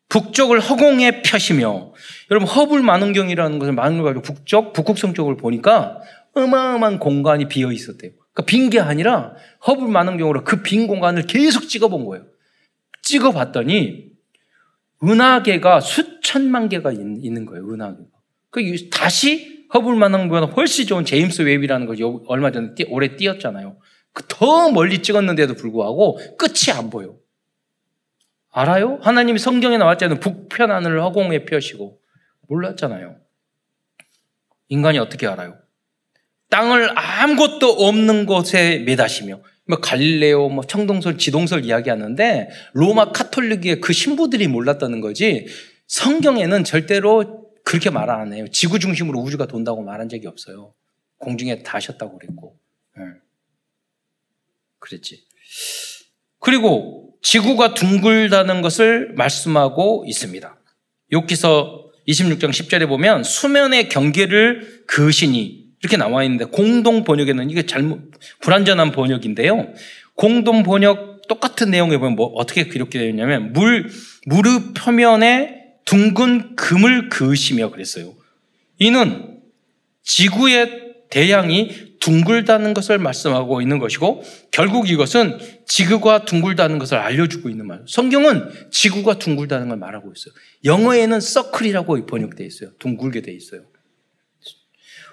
[0.09, 1.91] 북쪽을 허공에 펴시며
[2.31, 5.99] 여러분 허블 망원경이라는 것을 망원을 가지고 북쪽 북극성 쪽을 보니까
[6.35, 8.11] 어마어마한 공간이 비어 있었대요.
[8.33, 9.33] 그러니까 빈 게 아니라
[9.67, 12.25] 허블 망원경으로 그 빈 공간을 계속 찍어본 거예요.
[13.01, 14.05] 찍어봤더니
[15.03, 17.67] 은하계가 수천만 개가 있는 거예요.
[17.73, 18.05] 은하계가.
[18.51, 21.97] 그 다시 허블 망원경보다 훨씬 좋은 제임스 웹이라는 걸
[22.27, 23.77] 얼마 전에 띄, 올해 띄었잖아요.
[24.13, 27.15] 그더 멀리 찍었는데도 불구하고 끝이 안 보여.
[28.51, 28.99] 알아요?
[29.01, 30.19] 하나님이 성경에 나왔잖아요.
[30.19, 31.99] 북편 하늘을 허공에 펴시고.
[32.47, 33.15] 몰랐잖아요.
[34.69, 35.57] 인간이 어떻게 알아요?
[36.49, 44.47] 땅을 아무것도 없는 곳에 매다시며, 뭐 갈릴레오, 뭐 청동설, 지동설 이야기하는데 로마 카톨릭의 그 신부들이
[44.47, 45.47] 몰랐다는 거지.
[45.87, 48.45] 성경에는 절대로 그렇게 말 안 해요.
[48.51, 50.73] 지구 중심으로 우주가 돈다고 말한 적이 없어요.
[51.17, 52.57] 공중에 다셨다고 그랬고.
[52.97, 53.03] 네.
[54.79, 55.25] 그랬지.
[56.39, 60.57] 그리고 지구가 둥글다는 것을 말씀하고 있습니다.
[61.13, 68.11] 욕기서 26장 10절에 보면 수면의 경계를 그으시니 이렇게 나와 있는데 공동 번역에는 이게 잘못
[68.41, 69.73] 불완전한 번역인데요.
[70.15, 73.89] 공동 번역 똑같은 내용에 보면 뭐 어떻게 기록되어 있냐면 물
[74.25, 78.15] 무릎 표면에 둥근 금을 그으시며 그랬어요.
[78.79, 79.39] 이는
[80.03, 87.83] 지구의 대양이 둥글다는 것을 말씀하고 있는 것이고 결국 이것은 지구가 둥글다는 것을 알려주고 있는 말.
[87.87, 90.33] 성경은 지구가 둥글다는 걸 말하고 있어요.
[90.65, 92.71] 영어에는 서클이라고 번역되어 있어요.
[92.79, 93.61] 둥글게 되어 있어요.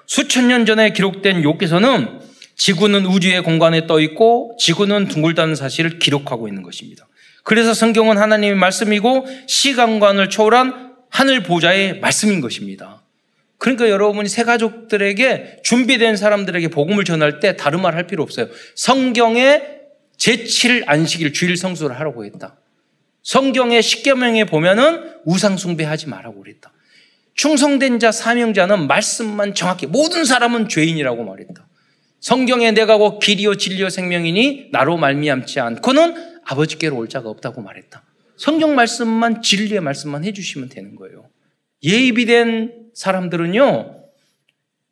[0.06, 2.20] 수천 년 전에 기록된 욕기서는
[2.56, 7.06] 지구는 우주의 공간에 떠 있고 지구는 둥글다는 사실을 기록하고 있는 것입니다.
[7.42, 13.02] 그래서 성경은 하나님의 말씀이고 시간관을 초월한 하늘 보좌의 말씀인 것입니다.
[13.58, 18.48] 그러니까 여러분이 새 가족들에게 준비된 사람들에게 복음을 전할 때 다른 말 할 필요 없어요.
[18.74, 19.80] 성경의
[20.16, 22.56] 제7 안식일 주일 성수를 하라고 했다.
[23.22, 26.72] 성경의 십계명에 보면은 우상 숭배하지 말라고 그랬다.
[27.34, 31.66] 충성된 자 사명자는 말씀만 정확히 모든 사람은 죄인이라고 말했다.
[32.20, 38.04] 성경에 내가 고 길이요 진리요 생명이니 나로 말미암지 않고는 아버지께로 올 자가 없다고 말했다.
[38.36, 41.28] 성경 말씀만 진리의 말씀만 해주시면 되는 거예요.
[41.82, 43.96] 예비된 사람들은요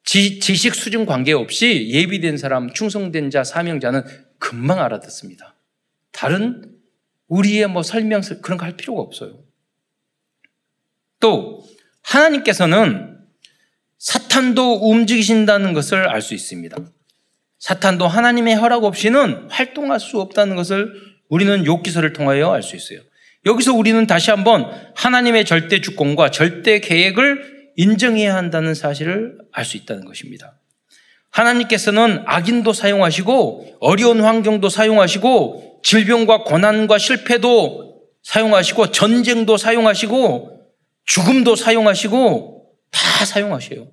[0.05, 4.03] 지, 지식 수준 관계없이 예비된 사람, 충성된 자, 사명자는
[4.39, 5.55] 금방 알아듣습니다.
[6.13, 6.75] 다른
[7.29, 9.43] 우리의 뭐 설명 그런 거 할 필요가 없어요.
[11.21, 11.67] 또
[12.03, 13.19] 하나님께서는
[13.99, 16.77] 사탄도 움직이신다는 것을 알 수 있습니다.
[17.59, 23.01] 사탄도 하나님의 허락 없이는 활동할 수 없다는 것을 우리는 욕기서를 통하여 알 수 있어요.
[23.47, 30.05] 여기서 우리는 다시 한번 하나님의 절대 주권과 절대 계획을 인정해야 한다는 사실을 알 수 있다는
[30.05, 30.59] 것입니다.
[31.31, 40.61] 하나님께서는 악인도 사용하시고 어려운 환경도 사용하시고 질병과 고난과 실패도 사용하시고 전쟁도 사용하시고
[41.05, 43.89] 죽음도 사용하시고 다 사용하셔요.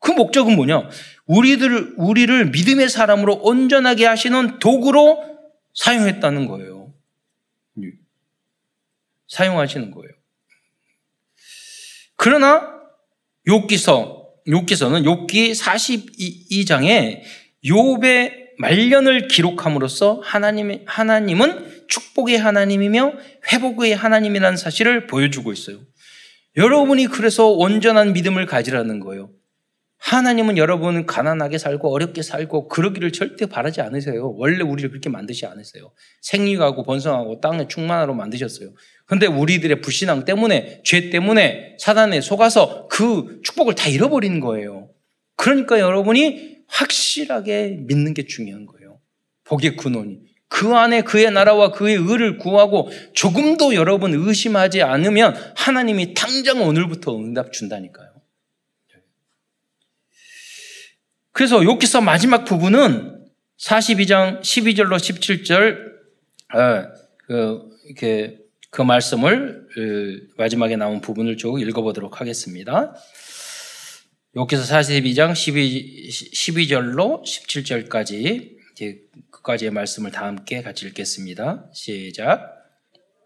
[0.00, 0.88] 그 목적은 뭐냐?
[1.26, 5.22] 우리들, 우리를 믿음의 사람으로 온전하게 하시는 도구로
[5.74, 6.75] 사용했다는 거예요.
[9.28, 10.10] 사용하시는 거예요.
[12.16, 12.80] 그러나
[13.46, 17.22] 욕기서, 욕기서는 욕기 42장에
[17.64, 23.12] 욥의 말년을 기록함으로써 하나님, 하나님은 축복의 하나님이며
[23.52, 25.80] 회복의 하나님이라는 사실을 보여주고 있어요.
[26.56, 29.30] 여러분이 그래서 온전한 믿음을 가지라는 거예요.
[29.98, 34.34] 하나님은 여러분은 가난하게 살고 어렵게 살고 그러기를 절대 바라지 않으세요.
[34.36, 35.90] 원래 우리를 그렇게 만드지 않으세요.
[36.22, 38.72] 생육하고 번성하고 땅에 충만하로 만드셨어요.
[39.06, 44.90] 근데 우리들의 불신앙 때문에 죄 때문에 사단에 속아서 그 축복을 다 잃어버리는 거예요.
[45.36, 49.00] 그러니까 여러분이 확실하게 믿는 게 중요한 거예요.
[49.44, 50.20] 복의 근원이.
[50.48, 57.52] 그 안에 그의 나라와 그의 의를 구하고 조금도 여러분 의심하지 않으면 하나님이 당장 오늘부터 응답
[57.52, 58.15] 준다니까요.
[61.36, 63.26] 그래서 욕기서 마지막 부분은
[63.60, 65.76] 42장 12절로 17절
[66.54, 66.88] 어,
[67.26, 68.38] 그, 이렇게
[68.70, 72.94] 그 말씀을 어, 마지막에 나온 부분을 쭉 읽어보도록 하겠습니다.
[74.34, 78.56] 욕기서 42장 12, 12절로 17절까지
[79.30, 81.66] 끝까지의 말씀을 다 함께 같이 읽겠습니다.
[81.74, 82.56] 시작.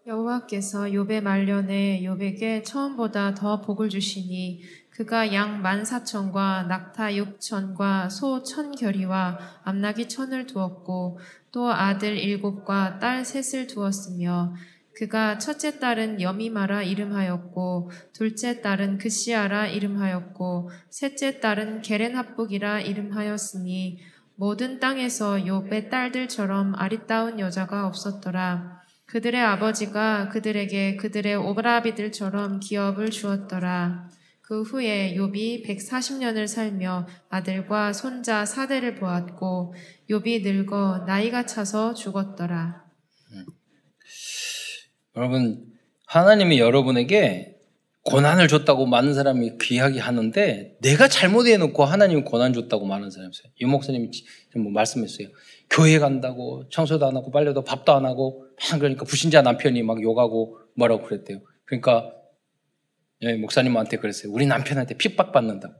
[0.05, 8.43] 여호와께서 욥의 말년에 욥에게 처음보다 더 복을 주시니 그가 양 만 사천과 낙타 육천과 소
[8.43, 11.19] 천결이와 암나기 천을 두었고
[11.51, 14.53] 또 아들 일곱과 딸 셋을 두었으며
[14.93, 23.99] 그가 첫째 딸은 여미마라 이름하였고 둘째 딸은 그시아라 이름하였고 셋째 딸은 게렌합북이라 이름하였으니
[24.35, 28.81] 모든 땅에서 욥의 딸들처럼 아리따운 여자가 없었더라.
[29.05, 34.09] 그들의 아버지가 그들에게 그들의 오라비들처럼 기업을 주었더라.
[34.51, 39.73] 그 후에 욥이 140년을 살며 아들과 손자 사대를 보았고
[40.09, 42.83] 욥이 늙어 나이가 차서 죽었더라.
[43.31, 43.45] 음.
[45.15, 45.71] 여러분
[46.05, 47.61] 하나님이 여러분에게
[48.03, 53.53] 고난을 줬다고 많은 사람이 귀하게 하는데 내가 잘못해 놓고 하나님이 고난 줬다고 많은 사람이 있어요.
[53.61, 54.11] 유 목사님이
[54.57, 55.29] 뭐 말씀했어요.
[55.69, 61.05] 교회 간다고 청소도 안 하고 빨래도 밥도 안 하고 그러니까 불신자 남편이 막 욕하고 뭐라고
[61.05, 61.39] 그랬대요.
[61.63, 62.20] 그러니까 예,
[63.39, 64.31] 목사님한테 그랬어요.
[64.31, 65.73] 우리 남편한테 핍박받는다고.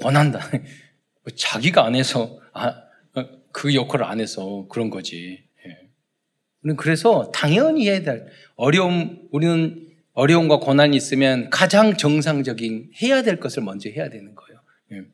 [0.00, 0.40] 권한다.
[0.50, 2.68] 뭐 자기가 안 해서, 아,
[3.14, 5.44] 어, 그 역할을 안 해서 그런 거지.
[5.66, 5.88] 예.
[6.62, 8.26] 우리는 그래서 당연히 해야 될,
[8.56, 14.60] 어려움, 우리는 어려움과 고난이 있으면 가장 정상적인 해야 될 것을 먼저 해야 되는 거예요.
[14.92, 15.06] 예.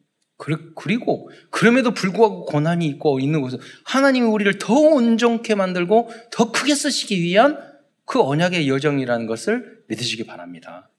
[0.75, 7.21] 그리고, 그럼에도 불구하고 고난이 있고 있는 곳에 하나님이 우리를 더 온전케 만들고 더 크게 쓰시기
[7.23, 7.59] 위한
[8.05, 10.91] 그 언약의 여정이라는 것을 믿으시기 바랍니다.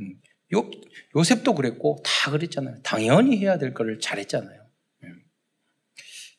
[0.00, 0.14] 음.
[0.54, 0.70] 요,
[1.16, 2.76] 요셉도 그랬고 다 그랬잖아요.
[2.82, 4.60] 당연히 해야 될 거를 잘했잖아요.
[5.04, 5.22] 음.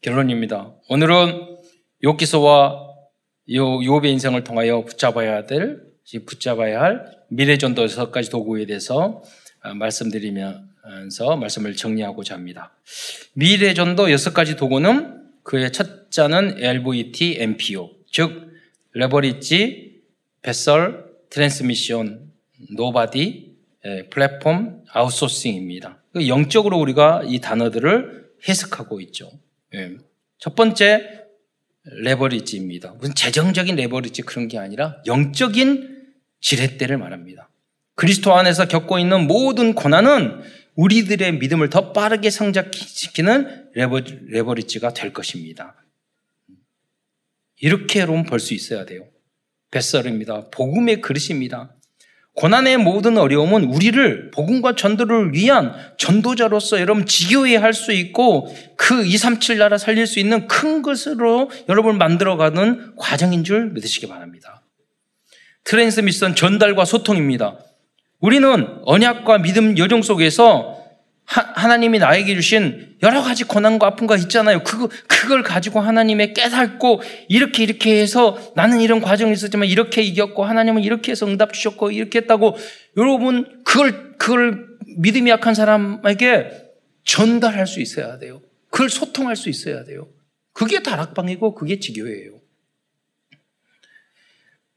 [0.02, 0.76] 결론입니다.
[0.90, 1.58] 오늘은
[2.04, 2.90] 욥기서와
[3.54, 5.82] 요 욥의 인생을 통하여 붙잡아야 될
[6.26, 9.24] 붙잡아야 할 미래전도 여섯 가지 도구에 대해서
[9.62, 12.72] 아, 말씀드리면서 말씀을 정리하고자 합니다.
[13.34, 18.52] 미래전도 여섯 가지 도구는 그의 첫 자는 LVT, MPO, 즉
[18.94, 20.02] leverage,
[20.42, 22.32] vessel, transmission,
[22.76, 23.49] nobody, 예,
[24.10, 26.04] 플랫폼 아웃소싱입니다.
[26.14, 29.32] 그 영적으로 우리가 이 단어들을 해석하고 있죠.
[29.74, 29.98] 예.
[30.38, 31.26] 첫 번째
[31.84, 32.94] leverage입니다.
[32.94, 36.08] 무슨 재정적인 레버리지 그런 게 아니라 영적인
[36.42, 37.50] 지렛대를 말합니다.
[37.96, 40.42] 그리스도 안에서 겪고 있는 모든 고난은
[40.76, 45.76] 우리들의 믿음을 더 빠르게 성장시키는 lever, leverage가 될 것입니다.
[47.60, 49.06] 이렇게 여러분 볼수 있어야 돼요.
[49.72, 50.50] vessel입니다.
[50.52, 51.76] 복음의 그릇입니다.
[52.36, 59.78] 고난의 모든 어려움은 우리를 복음과 전도를 위한 전도자로서 여러분 지교회 할수 있고 그 237 나라
[59.78, 64.62] 살릴 수 있는 큰 것으로 여러분을 만들어가는 과정인 줄 믿으시기 바랍니다.
[65.66, 67.60] transmission 전달과 소통입니다.
[68.20, 70.79] 우리는 언약과 믿음 여정 속에서
[71.30, 74.64] 하, 나님이 나에게 주신 여러 가지 고난과 아픔과 있잖아요.
[74.64, 80.82] 그거, 그걸 가지고 하나님의 깨닫고 이렇게 이렇게 해서 나는 이런 과정이 있었지만 이렇게 이겼고 하나님은
[80.82, 82.58] 이렇게 해서 응답 주셨고 이렇게 했다고
[82.98, 86.50] 여러분 그걸, 그걸 믿음이 약한 사람에게
[87.04, 88.42] 전달할 수 있어야 돼요.
[88.72, 90.08] 그걸 소통할 수 있어야 돼요.
[90.54, 92.40] 그게 다락방이고 그게 지교회예요.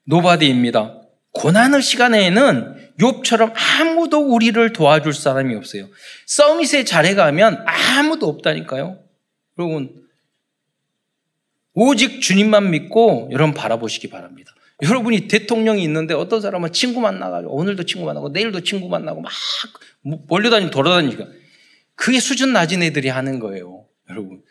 [0.05, 1.02] nobody입니다.
[1.33, 5.89] 고난의 시간에는 욥처럼 아무도 우리를 도와줄 사람이 없어요.
[6.27, 8.99] summit의 자리에 가면 아무도 없다니까요.
[9.59, 10.03] 여러분
[11.75, 14.53] 오직 주님만 믿고 여러분 바라보시기 바랍니다.
[14.83, 19.33] 여러분이 대통령이 있는데 어떤 사람은 친구 만나가지고 오늘도 친구 만나고 내일도 친구 만나고 막
[20.03, 21.27] 몰려다니고 돌아다니니까
[21.95, 23.87] 그게 수준 낮은 애들이 하는 거예요.
[24.11, 24.43] 여러분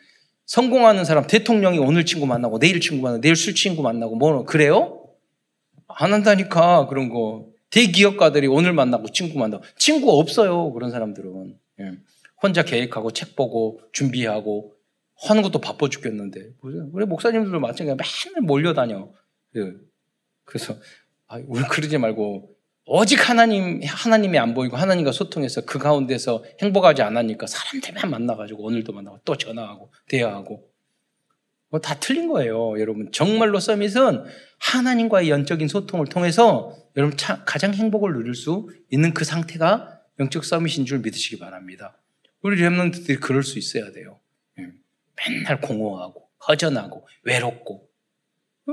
[0.46, 5.01] 성공하는 사람 대통령이 오늘 친구 만나고 내일 친구 만나고 내일 술 친구 만나고 뭐 그래요?
[5.96, 10.72] 안 한다니까 그런 거 대기업가들이 오늘 만나고 친구 만나고 친구 없어요.
[10.72, 11.58] 그런 사람들은.
[11.80, 11.92] 예.
[12.42, 14.74] 혼자 계획하고 책 보고 준비하고
[15.24, 16.50] 하는 것도 바빠 죽겠는데.
[16.60, 19.10] 우리 목사님들도 마찬가지로 맨날 몰려다녀.
[19.56, 19.72] 예.
[20.44, 20.76] 그래서
[21.28, 27.46] 아, 우리 그러지 말고 오직 하나님 하나님이 안 보이고 하나님과 소통해서 그 가운데서 행복하지 않으니까
[27.46, 30.72] 사람들만 만나가지고 오늘도 만나고 또 전화하고 대화하고
[31.72, 33.10] 뭐 다 틀린 거예요, 여러분.
[33.12, 34.24] 정말로 서밋은
[34.62, 41.00] 하나님과의 연적인 소통을 통해서 여러분 가장 행복을 누릴 수 있는 그 상태가 영적 서밋인 줄
[41.00, 41.98] 믿으시기 바랍니다.
[42.42, 44.20] 우리 랩런트들이 그럴 수 있어야 돼요.
[44.58, 44.70] 예.
[45.16, 47.88] 맨날 공허하고 허전하고 외롭고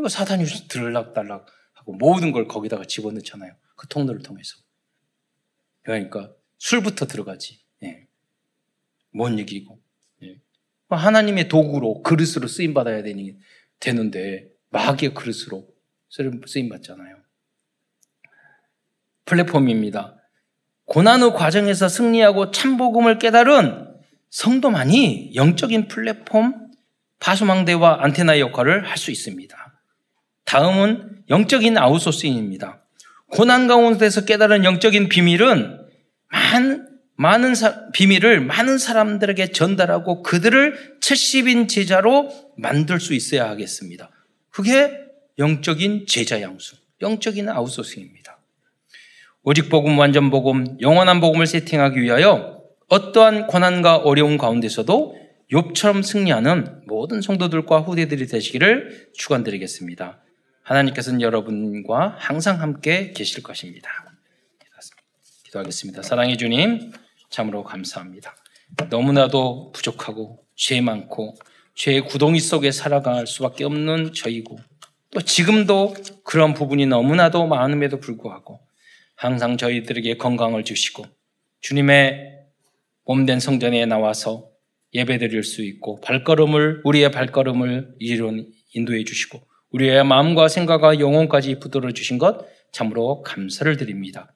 [0.10, 3.54] 사단이 들락달락 하고 모든 걸 거기다가 집어넣잖아요.
[3.76, 4.58] 그 통로를 통해서.
[5.82, 7.60] 그러니까 술부터 들어가지.
[7.84, 8.08] 예.
[9.12, 9.80] 못 이기고.
[10.90, 13.38] 하나님의 도구로 그릇으로 쓰임 받아야 되니
[13.80, 15.68] 되는데 마귀의 그릇으로
[16.10, 17.18] 쓰임 받잖아요.
[19.26, 20.16] 플랫폼입니다.
[20.86, 23.88] 고난의 과정에서 승리하고 참복음을 깨달은
[24.32, 26.72] 성도만이 영적인 플랫폼
[27.20, 29.56] 파수망대와 안테나 역할을 할 수 있습니다.
[30.46, 32.84] 다음은 영적인 아웃소싱입니다.
[33.32, 35.80] 고난 가운데서 깨달은 영적인 비밀은
[36.30, 44.10] 많은 많은 사, 비밀을 많은 사람들에게 전달하고 그들을 70인 제자로 만들 수 있어야 하겠습니다.
[44.50, 45.09] 그게
[45.40, 48.40] 영적인 제자 양수, 영적인 아웃소싱입니다.
[49.44, 55.16] 오직 복음, 완전 복음, 영원한 복음을 세팅하기 위하여 어떠한 고난과 어려움 가운데서도
[55.52, 60.22] 욥처럼 승리하는 모든 성도들과 후대들이 되시기를 축원드리겠습니다.
[60.64, 63.90] 하나님께서는 여러분과 항상 함께 계실 것입니다.
[65.46, 66.04] 기도하겠습니다.
[66.04, 66.92] 사랑해 주님,
[67.30, 68.36] 참으로 감사합니다.
[68.90, 71.36] 너무나도 부족하고 죄 많고
[71.76, 74.60] 죄의 구덩이 속에 살아갈 수밖에 없는 저희고
[75.12, 78.60] 또 지금도 그런 부분이 너무나도 많음에도 불구하고
[79.16, 81.06] 항상 저희들에게 건강을 주시고
[81.62, 82.38] 주님의
[83.06, 84.50] 몸된 성전에 나와서
[84.94, 89.42] 예배드릴 수 있고 발걸음을 우리의 발걸음을 이룬 인도해 주시고
[89.72, 94.34] 우리의 마음과 생각과 영혼까지 붙들어 주신 것 참으로 감사를 드립니다.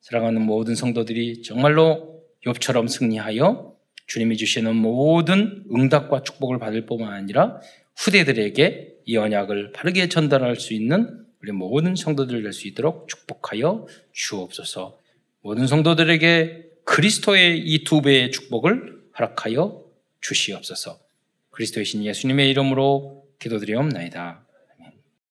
[0.00, 3.74] 사랑하는 모든 성도들이 정말로 욥처럼 승리하여
[4.06, 7.60] 주님이 주시는 모든 응답과 축복을 받을 뿐만 아니라
[7.96, 14.98] 후대들에게 이 언약을 바르게 전달할 수 있는 우리 모든 성도들 될 수 있도록 축복하여 주옵소서.
[15.42, 19.84] 모든 성도들에게 그리스도의 이 두 배의 축복을 허락하여
[20.20, 20.98] 주시옵소서.
[21.50, 24.45] 그리스도의 신 예수님의 이름으로 기도드리옵나이다.